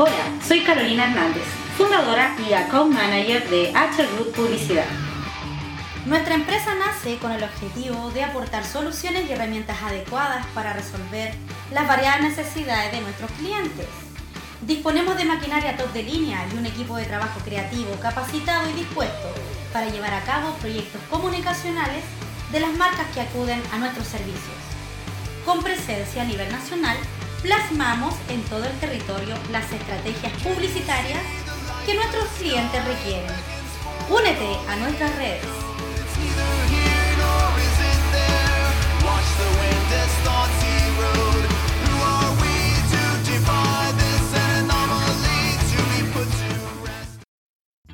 [0.00, 1.42] Hola, soy Carolina Hernández,
[1.76, 4.86] fundadora y account manager de H Group Publicidad.
[6.06, 11.34] Nuestra empresa nace con el objetivo de aportar soluciones y herramientas adecuadas para resolver
[11.72, 13.88] las variadas necesidades de nuestros clientes.
[14.60, 19.34] Disponemos de maquinaria top de línea y un equipo de trabajo creativo, capacitado y dispuesto
[19.72, 22.04] para llevar a cabo proyectos comunicacionales
[22.52, 24.58] de las marcas que acuden a nuestros servicios.
[25.44, 26.96] Con presencia a nivel nacional,
[27.42, 31.22] plasmamos en todo el territorio las estrategias publicitarias
[31.86, 33.30] que nuestros clientes requieren.
[34.10, 35.44] Únete a nuestras redes.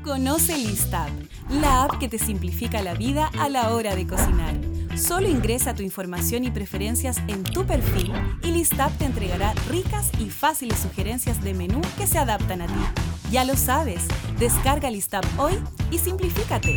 [0.03, 1.11] Conoce Listab,
[1.49, 4.74] la app que te simplifica la vida a la hora de cocinar.
[4.97, 10.31] Solo ingresa tu información y preferencias en tu perfil y Listab te entregará ricas y
[10.31, 13.03] fáciles sugerencias de menú que se adaptan a ti.
[13.31, 14.07] Ya lo sabes,
[14.39, 15.55] descarga Listab hoy
[15.91, 16.77] y simplifícate.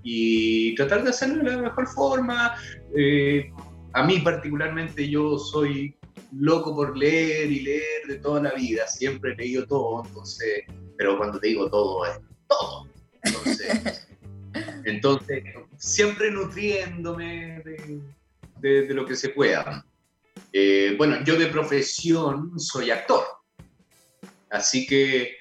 [0.02, 2.54] y tratar de hacerlo de la mejor forma.
[2.96, 3.50] eh,
[3.94, 5.96] a mí particularmente yo soy
[6.32, 10.64] loco por leer y leer de toda la vida, siempre he leído todo, entonces,
[10.96, 12.86] pero cuando te digo todo es todo.
[13.22, 14.08] Entonces,
[14.84, 15.42] entonces
[15.78, 18.00] siempre nutriéndome de,
[18.60, 19.84] de- de lo que se pueda.
[20.52, 23.22] Eh, bueno, yo de profesión soy actor,
[24.50, 25.37] así que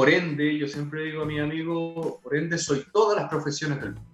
[0.00, 3.92] por ende, yo siempre digo a mi amigo, por ende soy todas las profesiones del
[3.92, 4.10] mundo.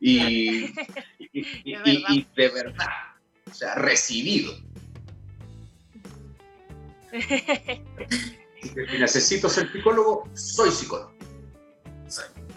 [0.00, 0.74] Y, y-
[1.64, 2.88] y- De y- y de verdad,
[3.48, 4.52] o sea, recibido.
[8.62, 11.12] Si necesito ser psicólogo, soy psicólogo.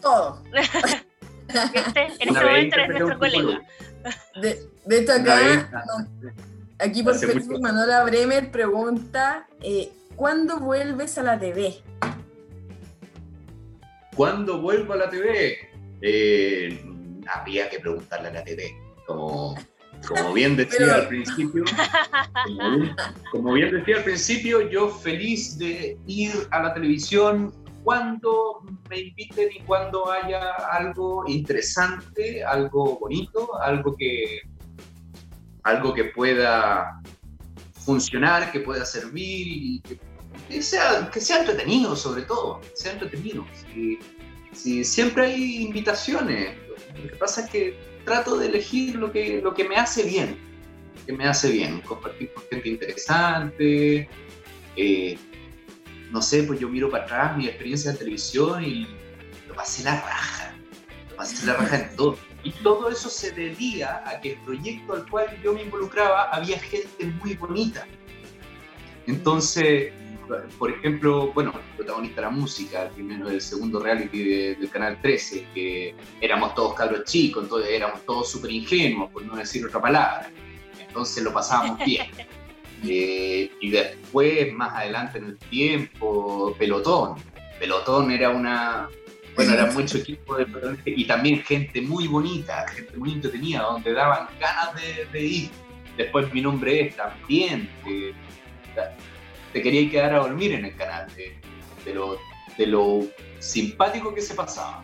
[0.01, 0.41] Todo.
[0.51, 1.03] ¿Viste?
[2.19, 3.61] En este momento eres nuestro colega.
[4.41, 6.07] De, de hecho, acá, no,
[6.79, 11.81] aquí por hace Facebook, mucho- Manuela Bremer pregunta: eh, ¿Cuándo vuelves a la TV?
[14.15, 15.57] ¿Cuándo vuelvo a la TV?
[16.01, 16.85] Eh,
[17.33, 18.75] habría que preguntarle a la TV.
[19.07, 19.55] Como,
[20.07, 21.63] como bien decía Pero- al principio,
[22.45, 22.95] como bien,
[23.31, 27.51] como bien decía al principio, yo feliz de ir a la televisión
[27.83, 34.41] cuando me inviten y cuando haya algo interesante, algo bonito, algo que,
[35.63, 37.01] algo que pueda
[37.85, 39.83] funcionar, que pueda servir y
[40.49, 43.45] que, sea, que sea entretenido sobre todo, que sea entretenido.
[43.73, 43.99] Si,
[44.51, 46.57] si siempre hay invitaciones,
[46.95, 50.37] lo que pasa es que trato de elegir lo que, lo que me hace bien,
[51.05, 54.09] que me hace bien, compartir con gente interesante,
[54.75, 55.17] eh,
[56.11, 58.87] no sé, pues yo miro para atrás mi experiencia de televisión y
[59.47, 60.55] lo pasé la raja,
[61.09, 62.17] lo pasé la raja en todo.
[62.43, 66.59] Y todo eso se debía a que el proyecto al cual yo me involucraba había
[66.59, 67.85] gente muy bonita.
[69.07, 69.91] Entonces,
[70.57, 75.45] por ejemplo, bueno, protagonista de la música, primero del segundo reality de- del Canal 13,
[75.53, 80.29] que éramos todos cabros chicos, entonces éramos todos súper ingenuos, por no decir otra palabra.
[80.87, 82.07] Entonces lo pasábamos bien.
[82.85, 87.15] Eh, y después, más adelante en el tiempo, Pelotón.
[87.59, 88.89] Pelotón era una,
[89.35, 90.45] Bueno, era mucho equipo de
[90.85, 94.81] y también gente muy bonita, gente muy entretenida, donde daban ganas
[95.11, 95.49] de, ir.
[95.97, 97.69] Después mi nombre es también.
[99.53, 101.35] te quería quedar a dormir en el canal de,
[101.85, 102.17] de, lo,
[102.57, 103.01] de lo
[103.39, 104.83] simpático que se pasaba.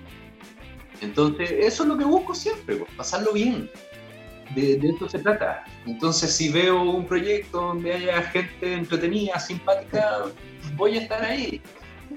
[1.02, 3.70] Entonces, eso es lo que busco siempre, pues, pasarlo bien.
[4.56, 5.64] De, de, esto se trata.
[5.86, 10.26] Entonces, si veo un proyecto donde haya gente entretenida, simpática,
[10.76, 11.62] voy a estar ahí.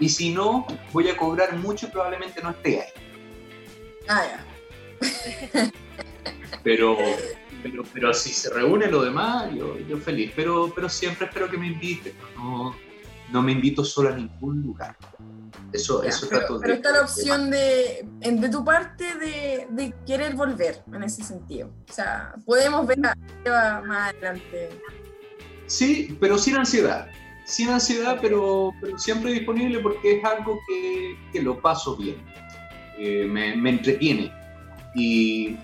[0.03, 2.89] Y si no, voy a cobrar mucho y probablemente no esté ahí.
[4.09, 5.73] Ah, ya.
[6.65, 6.99] pero,
[7.63, 10.33] pero, pero si se reúne lo demás, yo, yo feliz.
[10.35, 12.15] Pero, pero siempre espero que me inviten.
[12.35, 12.75] No,
[13.31, 14.97] no me invito solo a ningún lugar.
[15.73, 20.83] Eso, eso pero, pero está la opción de, de tu parte de, de, querer volver
[20.93, 21.71] en ese sentido.
[21.89, 23.15] O sea, podemos ver más
[24.11, 24.69] adelante.
[25.67, 27.09] Sí, pero sin ansiedad
[27.45, 32.17] sin ansiedad, pero, pero siempre disponible porque es algo que, que lo paso bien,
[32.99, 34.33] eh, me, me, entretiene.
[34.95, 35.57] Y,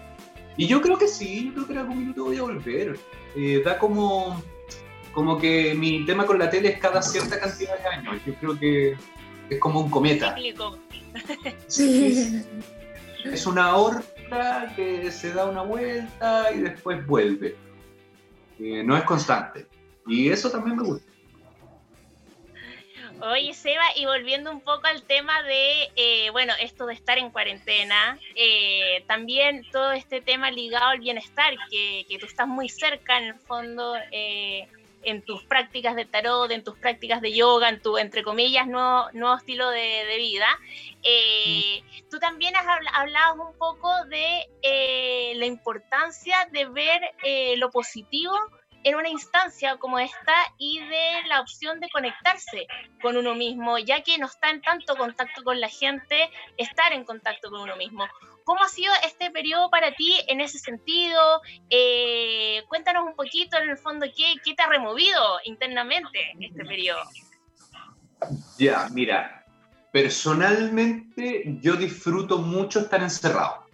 [0.56, 2.98] y, yo creo que sí, yo creo que en algún minuto voy a volver.
[3.36, 4.42] Eh, da como,
[5.12, 8.16] como que mi tema con la tele es cada cierta cantidad de años.
[8.26, 8.96] Yo creo que
[9.50, 10.34] es como un cometa.
[11.66, 12.42] Sí.
[13.24, 17.56] Es una órbita que se da una vuelta y después vuelve.
[18.58, 19.66] Eh, no es constante.
[20.06, 21.10] Y eso también me gusta.
[23.20, 27.30] Oye, Seba, y volviendo un poco al tema de, eh, bueno, esto de estar en
[27.30, 33.18] cuarentena, eh, también todo este tema ligado al bienestar, que, que, tú estás muy cerca
[33.18, 34.68] en el fondo eh,
[35.02, 39.08] en tus prácticas de tarot, en tus prácticas de yoga, en tu, entre comillas, nuevo,
[39.14, 40.48] nuevo estilo de, vida.
[40.98, 42.08] Mm.
[42.10, 47.00] Tú también has hablado un poco de la importancia de ver
[47.56, 48.32] lo positivo
[48.84, 52.66] en una instancia como esta y de la opción de conectarse
[53.02, 57.04] con uno mismo, ya que no está en tanto contacto con la gente, estar en
[57.04, 58.06] contacto con uno mismo.
[58.44, 61.42] ¿Cómo ha sido este periodo para ti en ese sentido?
[61.68, 67.02] Eh, cuéntanos un poquito en el fondo qué, qué te ha removido internamente este periodo.
[68.58, 69.44] Ya, mira,
[69.92, 73.67] personalmente yo disfruto mucho estar encerrado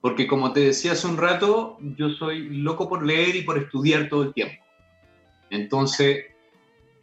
[0.00, 4.08] porque como te decía hace un rato, yo soy loco por leer y por estudiar
[4.08, 4.62] todo el tiempo.
[5.50, 6.26] Entonces,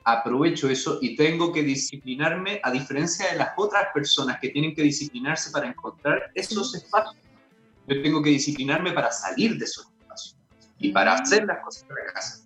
[0.03, 4.81] aprovecho eso y tengo que disciplinarme a diferencia de las otras personas que tienen que
[4.81, 7.17] disciplinarse para encontrar esos espacios.
[7.87, 10.37] Yo tengo que disciplinarme para salir de esos espacios
[10.79, 12.45] y para hacer las cosas de la casa.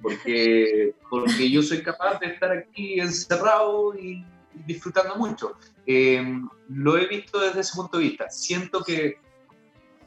[0.00, 4.24] Porque, porque yo soy capaz de estar aquí encerrado y
[4.66, 5.56] disfrutando mucho.
[5.86, 6.22] Eh,
[6.68, 8.30] lo he visto desde ese punto de vista.
[8.30, 9.18] Siento que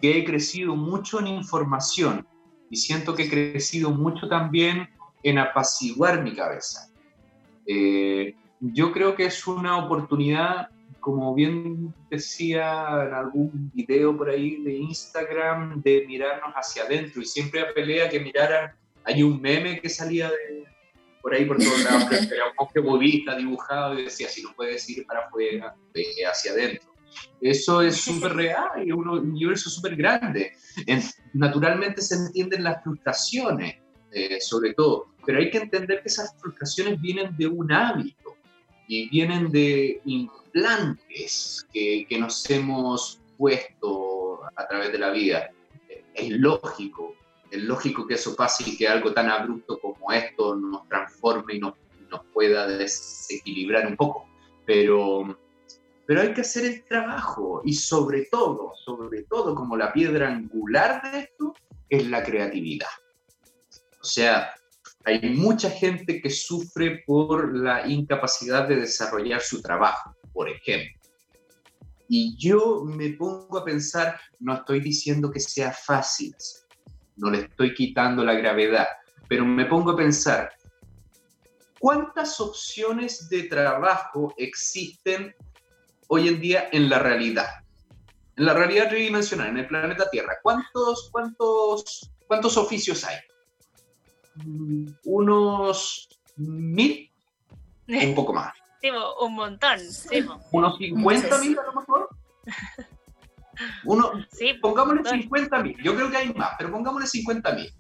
[0.02, 2.28] que he crecido mucho en información
[2.70, 4.90] y siento que he crecido mucho también
[5.24, 6.90] en apaciguar mi cabeza.
[7.68, 14.62] Eh, yo creo que es una oportunidad, como bien decía en algún video por ahí
[14.64, 18.72] de Instagram, de mirarnos hacia adentro y siempre apelé a que miraran,
[19.04, 20.66] hay un meme que salía de,
[21.22, 24.88] por ahí por todos lados, era un monje budista dibujado y decía, si no puedes
[24.90, 26.91] ir para afuera, ve hacia adentro.
[27.42, 30.54] Eso es súper real y un universo súper grande.
[31.34, 33.76] Naturalmente se entienden las frustraciones,
[34.12, 38.36] eh, sobre todo, pero hay que entender que esas frustraciones vienen de un hábito
[38.88, 45.50] y vienen de implantes que, que nos hemos puesto a través de la vida.
[46.14, 47.16] Es lógico,
[47.50, 51.60] es lógico que eso pase y que algo tan abrupto como esto nos transforme y
[51.60, 51.74] nos,
[52.10, 54.26] nos pueda desequilibrar un poco.
[54.66, 55.38] Pero
[56.12, 61.02] pero hay que hacer el trabajo y sobre todo, sobre todo como la piedra angular
[61.10, 61.54] de esto
[61.88, 62.90] es la creatividad.
[63.98, 64.54] O sea,
[65.06, 71.00] hay mucha gente que sufre por la incapacidad de desarrollar su trabajo, por ejemplo.
[72.10, 76.36] Y yo me pongo a pensar, no estoy diciendo que sea fácil,
[77.16, 78.88] no le estoy quitando la gravedad,
[79.30, 80.52] pero me pongo a pensar,
[81.80, 85.34] ¿cuántas opciones de trabajo existen
[86.14, 87.48] hoy en día en la realidad.
[88.36, 93.18] En la realidad tridimensional, en el planeta Tierra, ¿cuántos, cuántos, cuántos oficios hay?
[95.06, 97.10] ¿Unos mil?
[97.88, 98.54] Un poco más.
[98.82, 99.80] Sí, un montón.
[99.80, 102.10] Sí, ¿Unos 50 mil a lo mejor?
[103.86, 105.78] Uno, sí, pongámosle 50 mil.
[105.84, 107.72] Yo creo que hay más, pero pongámosle 50 mil.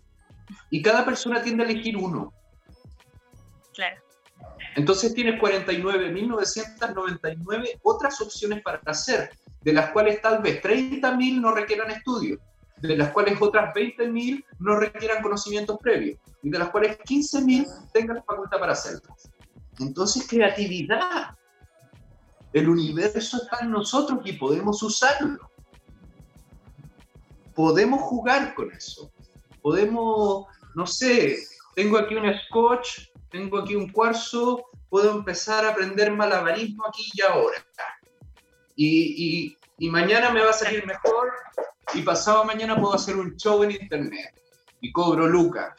[0.69, 2.31] Y cada persona tiende a elegir uno.
[3.73, 3.99] Claro.
[4.75, 9.31] Entonces tienes 49.999 otras opciones para hacer,
[9.61, 12.39] de las cuales tal vez 30.000 no requieran estudio,
[12.77, 18.15] de las cuales otras 20.000 no requieran conocimientos previos, y de las cuales 15.000 tengan
[18.17, 19.29] la facultad para hacerlas.
[19.79, 21.37] Entonces, creatividad.
[22.53, 25.49] El universo está en nosotros y podemos usarlo.
[27.55, 29.09] Podemos jugar con eso.
[29.61, 31.37] Podemos, no sé,
[31.75, 37.21] tengo aquí un scotch, tengo aquí un cuarzo, puedo empezar a aprender malabarismo aquí y
[37.21, 37.65] ahora.
[38.75, 41.31] Y, y, mañana me va a salir mejor
[41.93, 44.39] y pasado mañana puedo hacer un show en internet
[44.79, 45.73] y cobro lucas.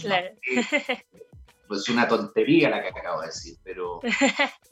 [0.00, 0.28] Claro.
[1.68, 4.00] Pues una tontería la que acabo de decir, pero...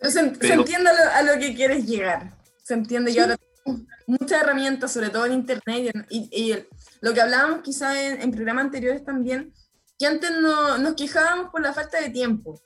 [0.03, 2.37] se, entiende a lo, que quieres llegar.
[2.63, 3.39] Se entiende que ahora
[4.07, 6.55] muchas herramientas, sobre todo en internet y,
[7.01, 9.55] lo que hablábamos quizás en, en, programas anteriores también,
[10.01, 12.59] que antes no, nos quejábamos por la falta de tiempo.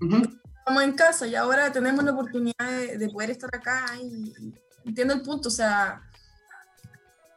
[0.00, 4.32] Estamos en casa y ahora tenemos la oportunidad de, poder estar acá y,
[4.86, 6.02] entiendo el punto, o sea,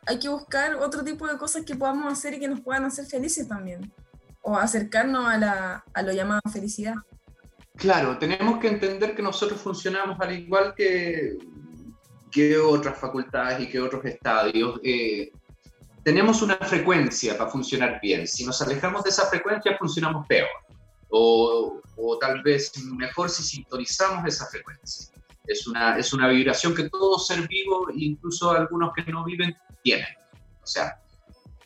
[0.06, 3.06] hay que buscar otro tipo de cosas que podamos hacer y que nos puedan hacer
[3.06, 3.92] felices también
[4.42, 6.96] o acercarnos a, la, a lo llamado felicidad.
[7.76, 11.38] Claro, tenemos que entender que nosotros funcionamos al igual que,
[12.32, 14.80] que otras facultades y que otros estadios.
[14.84, 15.34] Eh,
[16.08, 18.26] tenemos una frecuencia para funcionar bien.
[18.26, 20.48] Si nos alejamos de esa frecuencia, funcionamos peor.
[21.10, 25.14] O, o tal vez mejor si sintonizamos esa frecuencia.
[25.46, 29.54] Es una, es una vibración que todo ser vivo, incluso algunos que no viven,
[29.84, 30.08] tienen.
[30.64, 30.98] O sea,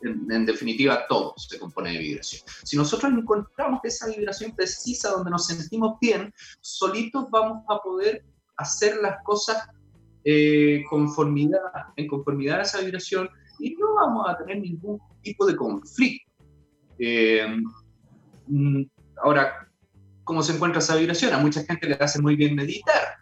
[0.01, 2.41] en, definitiva todo se compone de vibración.
[2.63, 8.25] Si nosotros encontramos esa vibración precisa donde nos sentimos bien, solitos vamos a poder
[8.57, 9.69] hacer las cosas
[10.23, 11.61] eh, conformidad,
[11.95, 13.29] en conformidad a esa vibración
[13.61, 16.31] y no vamos a tener ningún tipo de conflicto.
[16.99, 17.45] Eh,
[18.47, 18.83] mm,
[19.23, 19.67] ahora,
[20.23, 21.33] ¿cómo se encuentra esa vibración?
[21.33, 23.17] A mucha gente le hace muy bien meditar.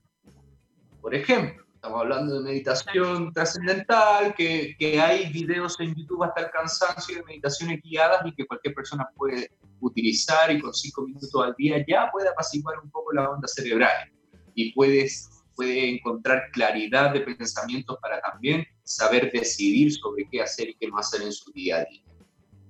[1.02, 6.52] Por ejemplo, Estamos hablando de meditación trascendental, que, que, hay videos en YouTube hasta el
[6.52, 11.56] cansancio de meditaciones guiadas y que cualquier persona puede utilizar y con cinco minutos al
[11.58, 14.12] día ya puede apaciguar un poco la onda cerebral
[14.56, 20.76] y puedes, puede encontrar claridad de pensamientos para también saber decidir sobre qué hacer y
[20.76, 22.04] qué no hacer en su día a día.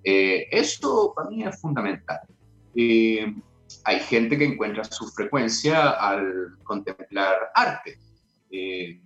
[0.03, 2.19] Eh, esto para mí es fundamental.
[2.75, 3.31] Eh,
[3.83, 7.99] hay gente que encuentra su frecuencia al contemplar arte
[8.49, 8.99] eh,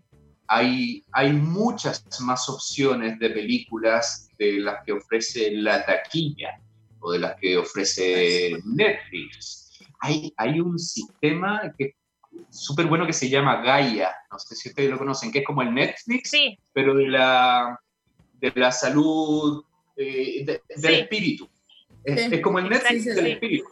[0.48, 6.58] hay, hay muchas más opciones de películas de las que ofrece la taquilla
[7.02, 9.78] o de las que ofrece Netflix.
[10.00, 11.96] Hay, hay un sistema que
[12.50, 15.62] súper bueno que se llama Gaia, no sé si ustedes lo conocen, que es como
[15.62, 16.32] el Netflix,
[16.72, 17.80] pero de la,
[18.40, 19.64] de la salud,
[19.96, 21.50] eh, del espíritu.
[22.04, 23.68] Es, como el Netflix del espíritu.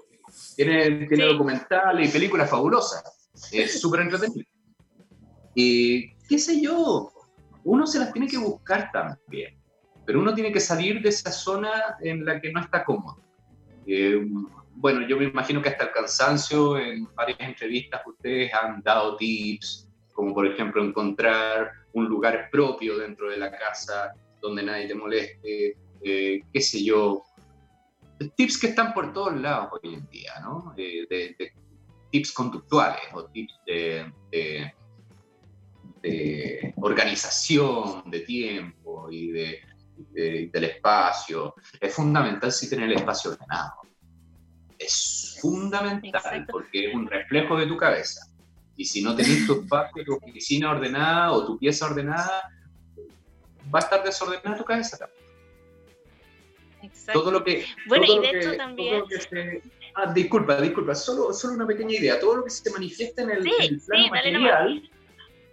[0.56, 3.30] Tiene, tiene documentales y películas fabulosas.
[3.52, 4.48] Es súper entretenido.
[5.54, 7.12] Y qué sé yo,
[7.64, 9.58] uno se las tiene que buscar también,
[10.06, 13.22] pero uno tiene que salir de esa zona en la que no está cómodo.
[13.86, 14.26] Eh,
[14.82, 19.88] bueno, yo me imagino que hasta el cansancio, en varias entrevistas ustedes han dado tips,
[20.12, 25.78] como por ejemplo encontrar un lugar propio dentro de la casa donde nadie te moleste,
[26.04, 27.24] eh, qué sé yo.
[28.36, 30.74] Tips que están por todos lados hoy en día, ¿no?
[30.76, 31.36] Eh,
[32.10, 34.12] tips conductuales o tips de,
[36.02, 39.62] de organización de tiempo y de,
[40.52, 41.54] del espacio.
[41.80, 43.91] Es fundamental si tener el espacio ordenado.
[44.82, 48.28] Es fundamental porque es un reflejo de tu cabeza.
[48.76, 52.50] Y si no tenés tu espacio, tu oficina ordenada o tu pieza ordenada,
[53.74, 55.22] va a estar desordenada tu cabeza también.
[56.82, 57.20] Exacto.
[57.20, 57.66] Todo lo que.
[57.88, 59.04] Bueno, y de hecho también.
[59.96, 62.20] ah, disculpa, disculpa, solo, solo una pequeña idea.
[62.20, 63.44] Todo lo que se manifiesta en el,
[63.86, 64.92] plano material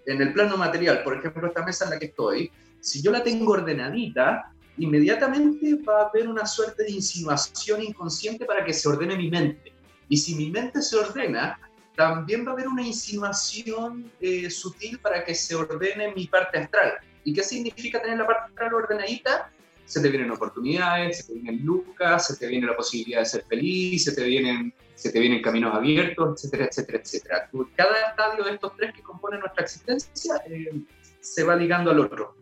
[0.08, 2.50] en el plano material, por ejemplo, esta mesa en la que estoy,
[2.80, 8.64] si yo la tengo ordenadita, inmediatamente va a haber una suerte de insinuación inconsciente para
[8.64, 9.72] que se ordene mi mente.
[10.08, 11.58] Y si mi mente se ordena,
[11.96, 16.94] también va a haber una insinuación eh, sutil para que se ordene mi parte astral.
[17.24, 19.50] ¿Y qué significa tener la parte astral ordenadita?
[19.84, 23.44] Se te vienen oportunidades, se te vienen lucas, se te viene la posibilidad de ser
[23.44, 27.50] feliz, se te vienen se te vienen caminos abiertos, etcétera, etcétera, etcétera.
[27.76, 30.72] Cada estadio de estos tres que componen nuestra existencia eh,
[31.20, 32.34] se va ligando al otro,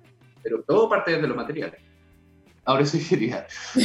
[0.42, 1.76] pero todo parte desde lo material.
[2.66, 3.46] Ahora sí quería.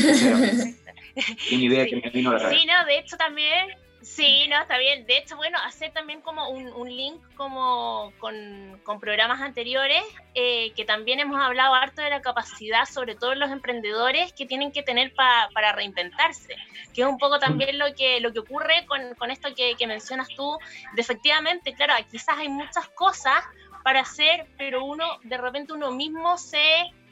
[1.49, 3.69] idea que me vino a la Sí, no, de hecho también
[4.01, 5.05] Sí, no, está bien.
[5.05, 10.01] De hecho, bueno, hacer también como un, link como con, programas anteriores,
[10.33, 14.71] eh, que también hemos hablado harto de la capacidad, sobre todo los emprendedores, que tienen
[14.71, 16.55] que tener para reinventarse,
[16.93, 20.57] que es un poco también lo que, lo que ocurre con, esto que, mencionas tú,
[20.95, 23.43] de efectivamente, claro, quizás hay muchas cosas
[23.83, 26.59] para hacer, pero uno, de repente uno mismo se,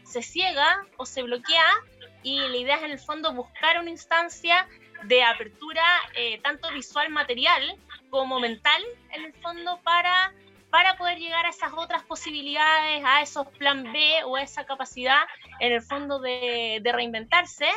[0.10, 1.66] se ciega o se bloquea
[2.24, 4.68] y la idea es en el fondo buscar una instancia
[5.04, 5.84] de apertura
[6.16, 7.78] eh, tanto visual material
[8.10, 8.82] como mental
[9.12, 10.34] en el fondo para
[10.70, 15.22] para poder llegar a esas otras posibilidades, a esos plan B o a esa capacidad
[15.60, 17.68] en el fondo de, reinventarse.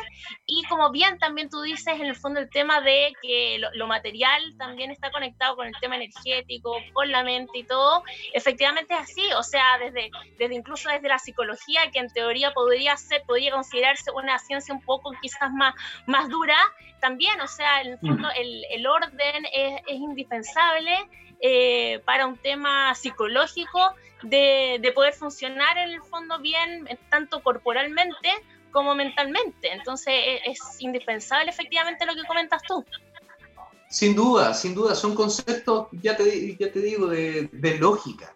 [0.45, 4.41] Y como bien también tú dices, en el fondo el tema de que lo, material
[4.57, 9.21] también está conectado con el tema energético, con la mente y todo, efectivamente es así,
[9.37, 14.09] o sea, desde, desde incluso desde la psicología, que en teoría podría ser, podría considerarse
[14.11, 15.75] una ciencia un poco quizás más,
[16.07, 16.57] más dura,
[16.99, 20.97] también, o sea, en el fondo el, el orden es, es indispensable
[21.45, 23.77] eh, para un tema psicológico
[24.21, 28.29] de, de, poder funcionar en el fondo bien, tanto corporalmente
[28.71, 29.73] como mentalmente.
[29.73, 32.85] Entonces e, es, indispensable efectivamente lo que comentas tú.
[33.89, 38.33] Sin duda, sin duda, son conceptos, ya te, ya te digo, de, de lógica,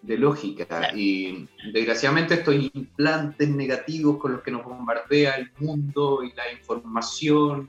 [0.00, 0.66] de lógica.
[0.94, 7.68] Y desgraciadamente estos implantes negativos con los que nos bombardea el mundo y la información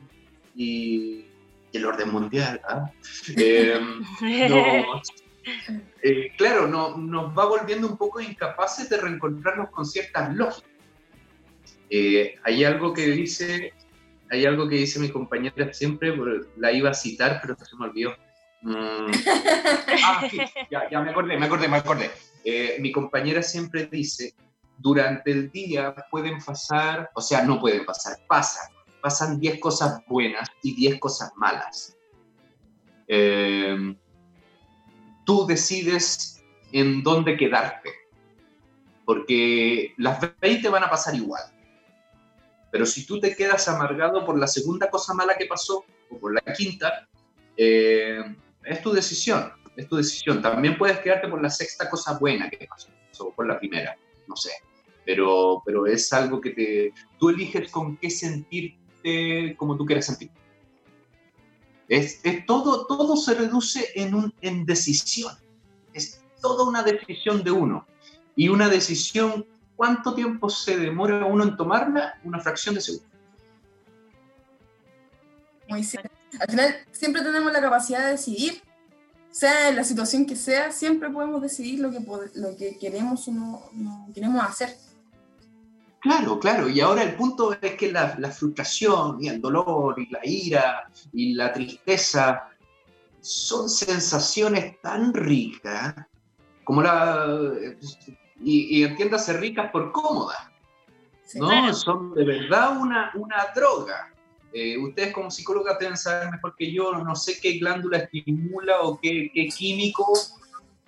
[0.56, 1.26] y
[1.74, 2.62] el orden mundial.
[2.68, 2.92] ¿ah?
[5.50, 5.64] Eh,
[6.04, 10.70] eh, claro, no, nos va volviendo un poco incapaces de reencontrarnos con ciertas lógicas.
[11.90, 13.72] Eh, hay algo que dice,
[14.30, 16.14] hay algo que dice mi compañera siempre,
[16.58, 18.14] la iba a citar, pero se me olvidó.
[18.62, 19.12] Mm.
[20.04, 20.28] Ah,
[20.70, 22.12] ya, ya, me acordé, me acordé, me acordé.
[22.80, 24.36] mi compañera siempre dice,
[24.78, 30.50] durante el día pueden pasar, o sea, no pueden pasar, pasan pasan 10 cosas buenas
[30.64, 31.98] y 10 cosas malas.
[33.08, 33.96] Eh,
[35.26, 37.92] tú decides en dónde quedarte,
[39.06, 41.44] porque las 20 van a pasar igual.
[42.72, 46.34] Pero si tú te quedas amargado por la segunda cosa mala que pasó, o por
[46.34, 47.08] la quinta,
[47.56, 48.20] eh,
[48.64, 50.42] es tu decisión, es tu decisión.
[50.42, 52.90] También puedes quedarte por la sexta cosa buena que pasó,
[53.20, 54.52] o por la primera, no sé.
[55.06, 58.78] Pero, pero es algo que te, tú eliges con qué sentir
[59.58, 60.30] como tú quieres sentir.
[61.88, 65.34] Es, todo, todo se reduce en, un, en decisión.
[65.94, 67.86] Es toda una decisión de uno.
[68.36, 69.46] Y una decisión,
[69.76, 72.20] ¿cuánto tiempo se demora uno en tomarla?
[72.24, 73.08] Una fracción de segundo.
[75.70, 75.88] Muy
[76.40, 78.62] Al final, siempre tenemos la capacidad de decidir,
[79.32, 82.00] sea en la situación que sea, siempre podemos decidir lo que,
[82.36, 84.76] lo que queremos o no queremos hacer.
[86.08, 90.20] Claro, claro, y ahora el punto es que la, frustración y el dolor y la
[90.24, 92.48] ira y la tristeza
[93.20, 95.96] son sensaciones tan ricas
[96.64, 97.28] como la...
[98.42, 100.50] y, y entiéndase ricas por cómodas,
[101.36, 101.74] ¿no?
[101.74, 104.14] Son de verdad una, una droga.
[104.54, 108.98] Eh, ustedes como psicólogas deben saber mejor que yo, no sé qué glándula estimula o
[108.98, 110.06] qué, qué químico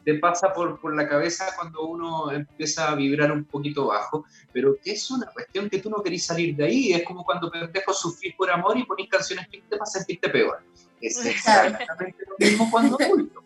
[0.10, 4.76] te pasa por, por la cabeza cuando uno empieza a vibrar un poquito bajo, pero
[4.84, 8.00] que es una cuestión que tú no querés salir de ahí, es como cuando pendejos
[8.00, 10.64] sufrir por amor y ponís canciones te para sentirte peor.
[11.00, 13.44] Es exactamente lo mismo cuando adulto,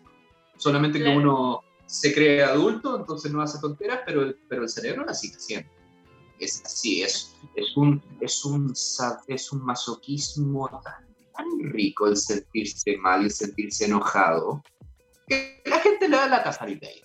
[0.56, 5.04] solamente que uno se cree adulto, entonces no hace tonteras, pero el, pero el cerebro
[5.04, 5.68] la sigue haciendo.
[6.40, 8.72] Es así, es, es, un, es, un,
[9.28, 11.06] es un masoquismo tan,
[11.36, 14.62] tan rico el sentirse mal, el sentirse enojado,
[15.26, 16.42] que la gente le da la
[16.86, 17.02] ahí.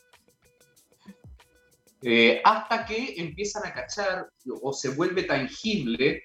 [2.01, 4.29] Eh, hasta que empiezan a cachar
[4.61, 6.23] o se vuelve tangible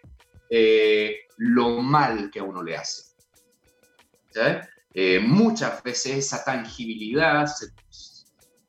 [0.49, 3.15] eh, lo mal que a uno le hace.
[4.93, 7.67] Eh, muchas veces esa tangibilidad se,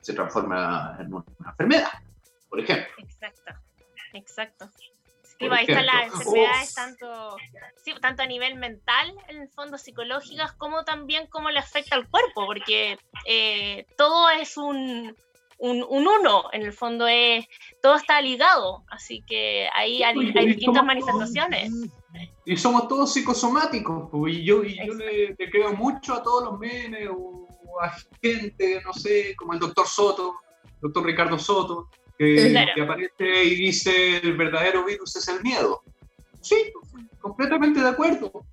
[0.02, 1.92] se, transforma en una enfermedad,
[2.50, 2.94] por ejemplo.
[2.98, 3.54] Exacto,
[4.14, 4.72] exacto.
[5.40, 7.38] Sí, ahí están las enfermedades tanto,
[8.02, 12.46] tanto a nivel mental, en el fondo psicológicas, como también cómo le afecta al cuerpo,
[12.46, 15.16] porque eh, todo es un,
[15.58, 17.46] un, uno, en el fondo es,
[17.82, 20.16] todo está ligado, así que ahí hay,
[20.46, 21.72] distintas manifestaciones.
[22.46, 27.10] y somos todos psicosomáticos, y yo, y yo le, creo mucho a todos los menes
[27.10, 27.46] o
[27.82, 30.36] a gente, no sé, como el doctor Soto,
[30.82, 35.84] doctor Ricardo Soto, que, aparece y dice el verdadero virus es el miedo.
[36.42, 36.72] Sí,
[37.20, 38.46] completamente de acuerdo.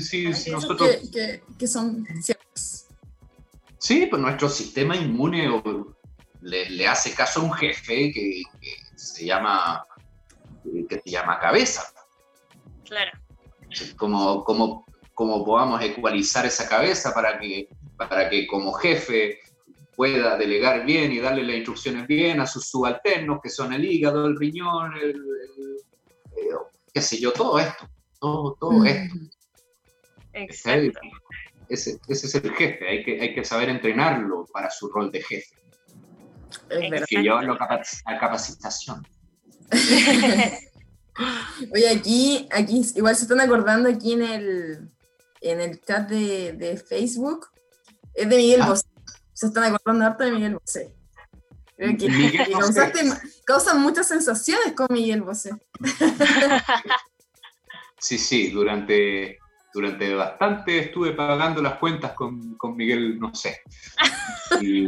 [0.00, 1.10] Sí, nosotros...
[1.58, 2.86] que, son ciertos.
[3.78, 5.62] Sí, pues nuestro sistema inmune
[6.40, 8.42] le, hace caso a un jefe que,
[8.94, 9.84] se llama
[10.88, 11.82] que se llama cabeza.
[12.84, 13.12] Claro.
[13.96, 19.40] Como, como, como podamos ecualizar esa cabeza para que, para que como jefe
[19.96, 24.26] pueda delegar bien y darle las instrucciones bien a sus subalternos, que son el hígado,
[24.26, 25.16] el riñón, el,
[26.92, 27.88] qué sé yo, todo esto,
[28.20, 29.16] todo, todo esto.
[30.34, 31.00] Exacto.
[31.68, 35.22] Ese, ese, es el jefe, hay que, hay que saber entrenarlo para su rol de
[35.22, 35.56] jefe.
[36.70, 39.04] Hay que llevarlo a, capacitación.
[41.74, 44.90] Oye, aquí, aquí igual se están acordando aquí en el,
[45.40, 47.48] en el chat de, de Facebook,
[48.14, 48.74] es de Miguel ah.
[49.36, 50.94] Se están acordando harto de Miguel Bosé.
[51.76, 53.00] Creo que, que causaste,
[53.44, 55.50] causan muchas sensaciones con Miguel Bosé.
[57.98, 59.38] Sí, sí, durante,
[59.72, 63.60] durante bastante estuve pagando las cuentas con, con Miguel, no sé.
[64.60, 64.86] Y,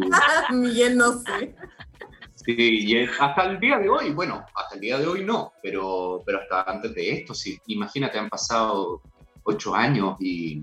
[0.51, 1.55] Miguel, no sé.
[2.35, 6.23] sí, y hasta el día de hoy, bueno, hasta el día de hoy no, pero,
[6.25, 7.59] pero hasta antes de esto, sí.
[7.67, 9.03] Imagínate, han pasado
[9.43, 10.63] ocho años y,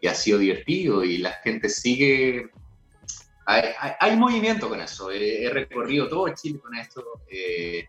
[0.00, 2.50] y ha sido divertido y la gente sigue...
[3.50, 7.02] Hay, hay- hay movimiento con eso, he, he recorrido todo Chile con esto.
[7.28, 7.84] eh,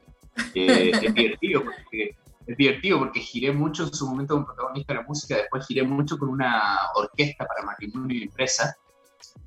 [0.56, 2.16] eh, es divertido porque
[2.48, 5.84] es divertido porque giré mucho en su momento como protagonista de la música, después giré
[5.84, 8.76] mucho con una orquesta para matrimonio y empresa,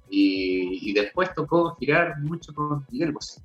[0.09, 3.41] y, y después tocó girar mucho con Miguel Bosé.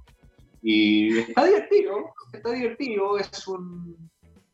[0.61, 3.95] Y está divertido, está divertido, es un,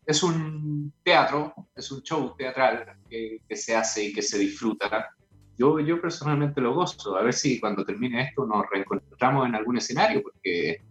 [0.06, 5.15] es un teatro, es un show teatral que, que se hace y que se disfruta.
[5.58, 9.78] Yo, yo personalmente lo gozo, a ver si cuando termine esto nos reencontramos en algún
[9.78, 10.82] escenario, porque,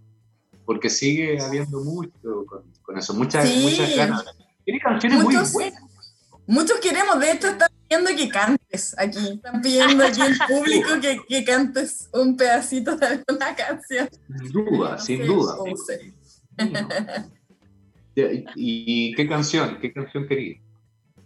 [0.64, 3.60] porque sigue habiendo mucho con, con eso, muchas, Sí.
[3.62, 4.24] muchas ganas.
[4.64, 5.82] Tiene canciones Muchos- muy buenas.
[6.46, 9.28] Muchos queremos, de hecho, están pidiendo que cantes aquí.
[9.34, 14.08] Están pidiendo aquí el público que, que cantes un pedacito de alguna canción.
[14.28, 15.54] Sin duda, sin Sí, duda.
[15.58, 15.98] o sea.
[18.16, 19.78] ¿Y, y qué canción?
[19.80, 20.62] ¿Qué canción querías?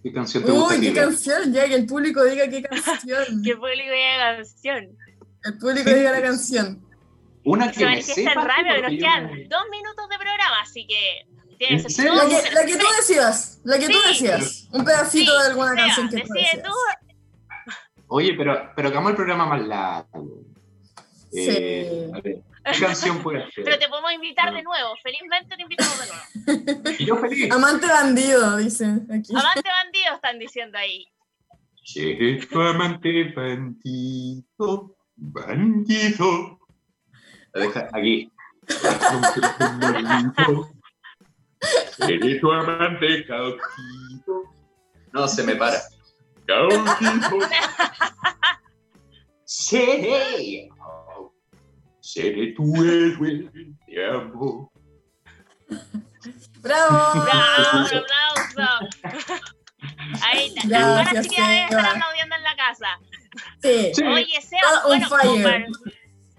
[0.09, 0.75] ¿Qué canción te Uy, gusta?
[0.81, 3.43] qué que- canción, ya que el público diga qué canción.
[3.45, 4.97] Que público de canción.
[5.45, 6.83] El público diga la canción.
[7.45, 11.27] Una que me sepa, rápido, nos quedan dos minutos de programa, así que
[11.59, 11.99] tienes.
[11.99, 14.09] La que, la que tú decidas, la que tú Sí.
[14.09, 14.69] decidas.
[14.73, 16.73] Un pedacito Sí, de alguna Seba, canción que tú decide tú.
[18.09, 20.41] Oye, pero, pero hagamos el programa más largo.
[21.35, 22.13] Eh, Sí.
[22.15, 23.65] a ver, ¿qué canción puede ser?
[23.65, 24.95] Pero te podemos invitar de nuevo.
[25.03, 26.91] Felizmente te invitamos de nuevo.
[26.99, 27.53] Y yo feliz.
[27.53, 29.35] Amante bandido, dice aquí.
[29.35, 31.07] Amante bandido están diciendo ahí.
[31.85, 36.61] Seré tu amante bandido, bandido.
[37.55, 38.31] La deja aquí.
[41.97, 44.55] Seré tu amante cautivo.
[45.13, 45.81] No se me para.
[46.47, 47.39] Cautivo.
[49.45, 50.69] Seré.
[52.09, 53.51] Seré tu héroe
[53.87, 54.71] de amor.
[56.61, 57.23] ¡Bravo!
[57.23, 57.75] ¡Bravo!
[57.75, 58.89] ¡Un aplauso!
[60.25, 60.69] Ahí está.
[60.69, 62.87] Gracias, Ahora sí que deben estar aplaudiendo en la casa.
[63.63, 63.93] Sí.
[63.95, 64.03] Sí.
[64.05, 65.67] Oye, Seba, on bueno, como par-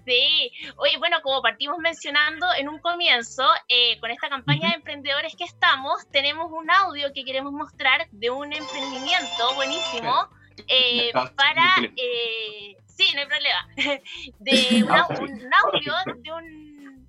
[0.04, 5.36] Sí, oye, bueno, como partimos mencionando en un comienzo, eh, con esta campaña de emprendedores
[5.36, 10.28] que estamos, tenemos un audio que queremos mostrar de un emprendimiento buenísimo
[10.68, 11.76] eh, Ah, para...
[11.78, 13.68] sí, eh, sí, no hay problema.
[14.38, 17.06] De un, au- un audio de un...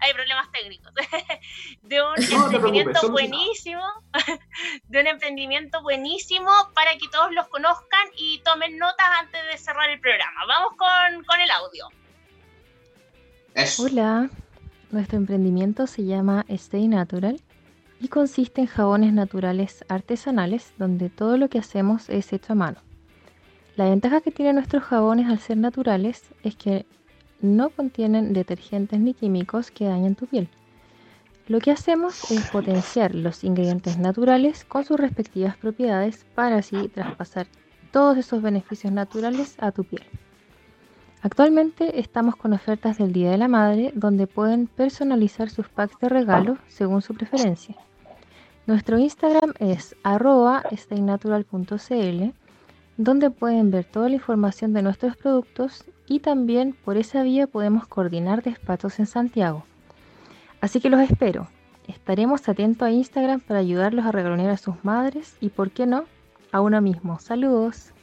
[0.00, 0.92] hay problemas técnicos.
[1.82, 3.82] De un emprendimiento buenísimo,
[4.88, 9.88] de un emprendimiento buenísimo para que todos los conozcan y tomen notas antes de cerrar
[9.90, 10.40] el programa.
[10.48, 11.88] Vamos con, con el audio.
[13.54, 13.84] Eso.
[13.84, 14.28] Hola,
[14.90, 17.40] nuestro emprendimiento se llama Stay Natural
[18.00, 22.78] y consiste en jabones naturales artesanales donde todo lo que hacemos es hecho a mano.
[23.76, 26.86] La ventaja que tienen nuestros jabones al ser naturales es que
[27.40, 30.48] no contienen detergentes ni químicos que dañen tu piel.
[31.48, 37.46] Lo que hacemos es potenciar los ingredientes naturales con sus respectivas propiedades para así traspasar
[37.92, 40.02] todos esos beneficios naturales a tu piel.
[41.26, 46.08] Actualmente estamos con ofertas del Día de la Madre donde pueden personalizar sus packs de
[46.08, 47.74] regalo según su preferencia.
[48.68, 50.62] Nuestro Instagram es arroba
[52.96, 57.88] donde pueden ver toda la información de nuestros productos y también por esa vía podemos
[57.88, 59.64] coordinar despachos en Santiago.
[60.60, 61.48] Así que los espero.
[61.88, 66.04] Estaremos atentos a Instagram para ayudarlos a regalonear a sus madres y, por qué no,
[66.52, 67.18] a uno mismo.
[67.18, 67.95] Saludos.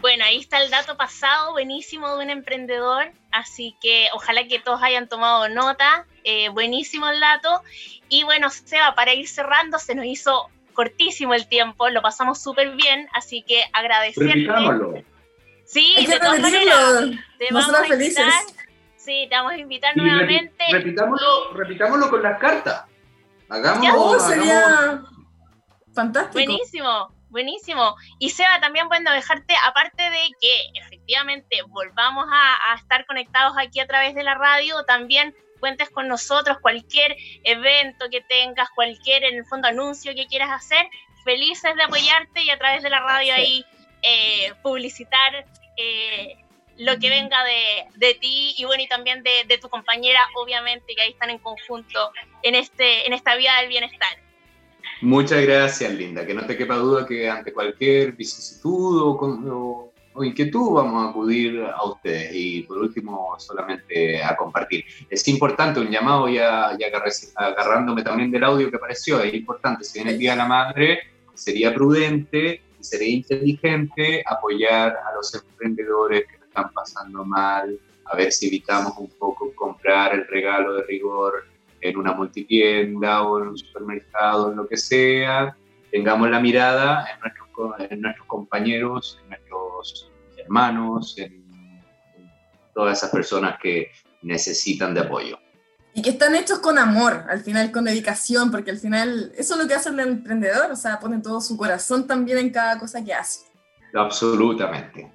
[0.00, 4.82] Bueno, ahí está el dato pasado, buenísimo de un emprendedor, así que ojalá que todos
[4.82, 7.62] hayan tomado nota, eh, buenísimo el dato.
[8.10, 12.74] Y bueno, Seba, para ir cerrando, se nos hizo cortísimo el tiempo, lo pasamos súper
[12.76, 14.32] bien, así que agradecerte.
[14.34, 14.94] Repitámoslo.
[15.64, 16.74] Sí, Hay que de todas repetirlo.
[16.76, 17.86] maneras, te vamos a invitar.
[17.88, 18.56] felices.
[18.96, 20.64] Sí, te vamos a invitar Y nuevamente.
[20.70, 22.84] repitámoslo, repitámoslo con las cartas.
[23.48, 23.88] Hagamos.
[23.96, 25.02] Oh, sería
[25.94, 26.34] fantástico.
[26.34, 27.96] Buenísimo, buenísimo.
[28.20, 33.80] Y Seba, también bueno dejarte, aparte de que efectivamente volvamos a, a estar conectados aquí
[33.80, 39.38] a través de la radio, también cuentes con nosotros cualquier evento que tengas, cualquier en
[39.38, 40.88] el fondo anuncio que quieras hacer,
[41.24, 43.64] felices de apoyarte y a través de la radio ahí
[44.02, 45.44] eh, publicitar
[45.76, 46.36] eh,
[46.76, 50.94] lo que venga de, de ti y bueno y también de, de tu compañera, obviamente
[50.94, 52.12] que ahí están en conjunto
[52.42, 54.23] en este en esta vía del bienestar.
[55.02, 56.26] Muchas gracias, Linda.
[56.26, 59.92] Que no te quepa duda que ante cualquier vicisitud o,
[60.22, 62.30] inquietud vamos a acudir a ustedes.
[62.34, 64.84] Y por último, solamente a compartir.
[65.10, 66.86] Es importante un llamado, ya, ya
[67.36, 71.00] agarrándome también del audio que apareció, es importante, si viene el Día de la Madre,
[71.34, 78.30] sería prudente y sería inteligente apoyar a los emprendedores que están pasando mal, a ver
[78.32, 81.44] si evitamos un poco comprar el regalo de rigor
[81.84, 85.54] en una multitienda o en un supermercado, en lo que sea,
[85.90, 91.44] tengamos la mirada en nuestros, en nuestros compañeros, en nuestros hermanos, en,
[92.74, 95.38] todas esas personas que necesitan de apoyo.
[95.92, 99.60] Y que están hechos con amor, al final con dedicación, porque al final eso es
[99.60, 103.04] lo que hace el emprendedor, o sea, pone todo su corazón también en cada cosa
[103.04, 103.46] que hace.
[103.94, 105.13] Absolutamente.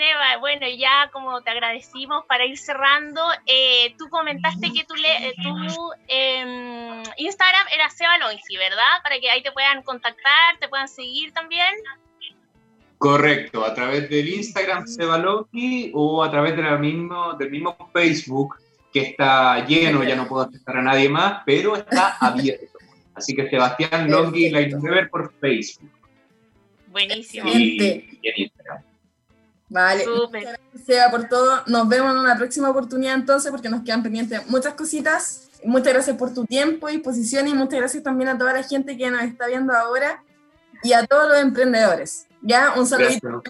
[0.00, 5.34] Seba, bueno, ya como te agradecimos para ir cerrando, eh, tú comentaste que tu, eh,
[5.42, 9.02] tu em, Instagram era Seba Loisi, ¿verdad?
[9.02, 11.74] Para que ahí te puedan contactar, te puedan seguir también.
[12.96, 17.76] Correcto, a través del Instagram Seba Loki o a través de la mismo, del mismo
[17.92, 18.56] Facebook
[18.94, 22.78] que está lleno, ya no puedo aceptar a nadie más, pero está abierto.
[23.14, 24.72] Así que Sebastián Loki Light
[25.10, 25.90] por Facebook.
[26.86, 27.50] Buenísimo.
[27.52, 28.89] Y, y en Instagram.
[29.70, 30.04] Vale,
[30.84, 31.62] sea por todo.
[31.66, 35.48] Nos vemos en una próxima oportunidad entonces porque nos quedan pendientes muchas cositas.
[35.64, 38.96] Muchas gracias por tu tiempo y posición y muchas gracias también a toda la gente
[38.96, 40.22] que nos está viendo ahora
[40.82, 42.26] y a todos los emprendedores.
[42.42, 43.42] Ya, un saludito.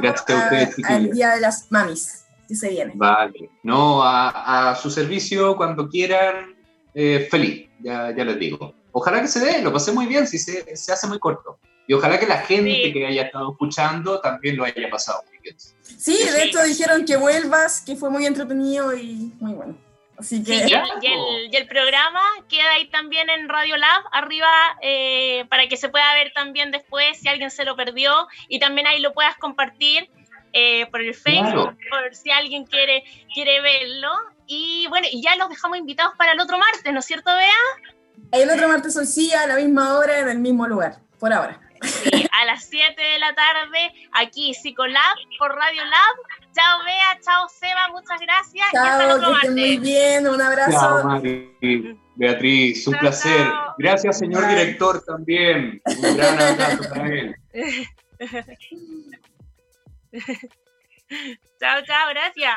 [0.00, 0.76] Gracias a ustedes.
[0.84, 2.92] Al Día de las Mamis, que se viene.
[2.96, 3.50] Vale.
[3.62, 6.56] No, a, su servicio cuando quieran,
[6.94, 8.74] eh, feliz, ya, ya les digo.
[8.90, 11.58] Ojalá que se dé, lo pasé muy bien, si se, se hace muy corto.
[11.86, 15.56] Y ojalá que la gente que haya estado escuchando también lo haya pasado muy bien.
[15.82, 19.76] Sí, de hecho dijeron que vuelvas, que fue muy entretenido y muy bueno.
[20.16, 20.66] Así que...
[20.66, 24.48] y, el, programa queda ahí también en Radio Lab, arriba,
[24.80, 28.86] eh, para que se pueda ver también después si alguien se lo perdió y también
[28.86, 30.08] ahí lo puedas compartir
[30.52, 33.04] eh, por el Facebook, por si alguien quiere,
[33.34, 34.10] quiere verlo.
[34.46, 38.40] Y bueno, y ya los dejamos invitados para el otro martes, ¿no es cierto, Bea?
[38.40, 41.63] El otro martes Solcilla a la misma hora, en el mismo lugar, por ahora
[42.32, 46.16] a las 7 de la tarde, aquí Psicolab por Radio Lab.
[46.54, 48.66] Chao Bea, chao Seba, muchas gracias.
[48.72, 50.72] Chao, que estén muy bien, un abrazo.
[50.72, 51.22] Chao,
[52.16, 53.46] Beatriz, un placer.
[53.78, 55.82] Gracias, señor director, también.
[55.84, 57.34] Un gran abrazo para él.
[61.58, 62.56] chao, chao, gracias.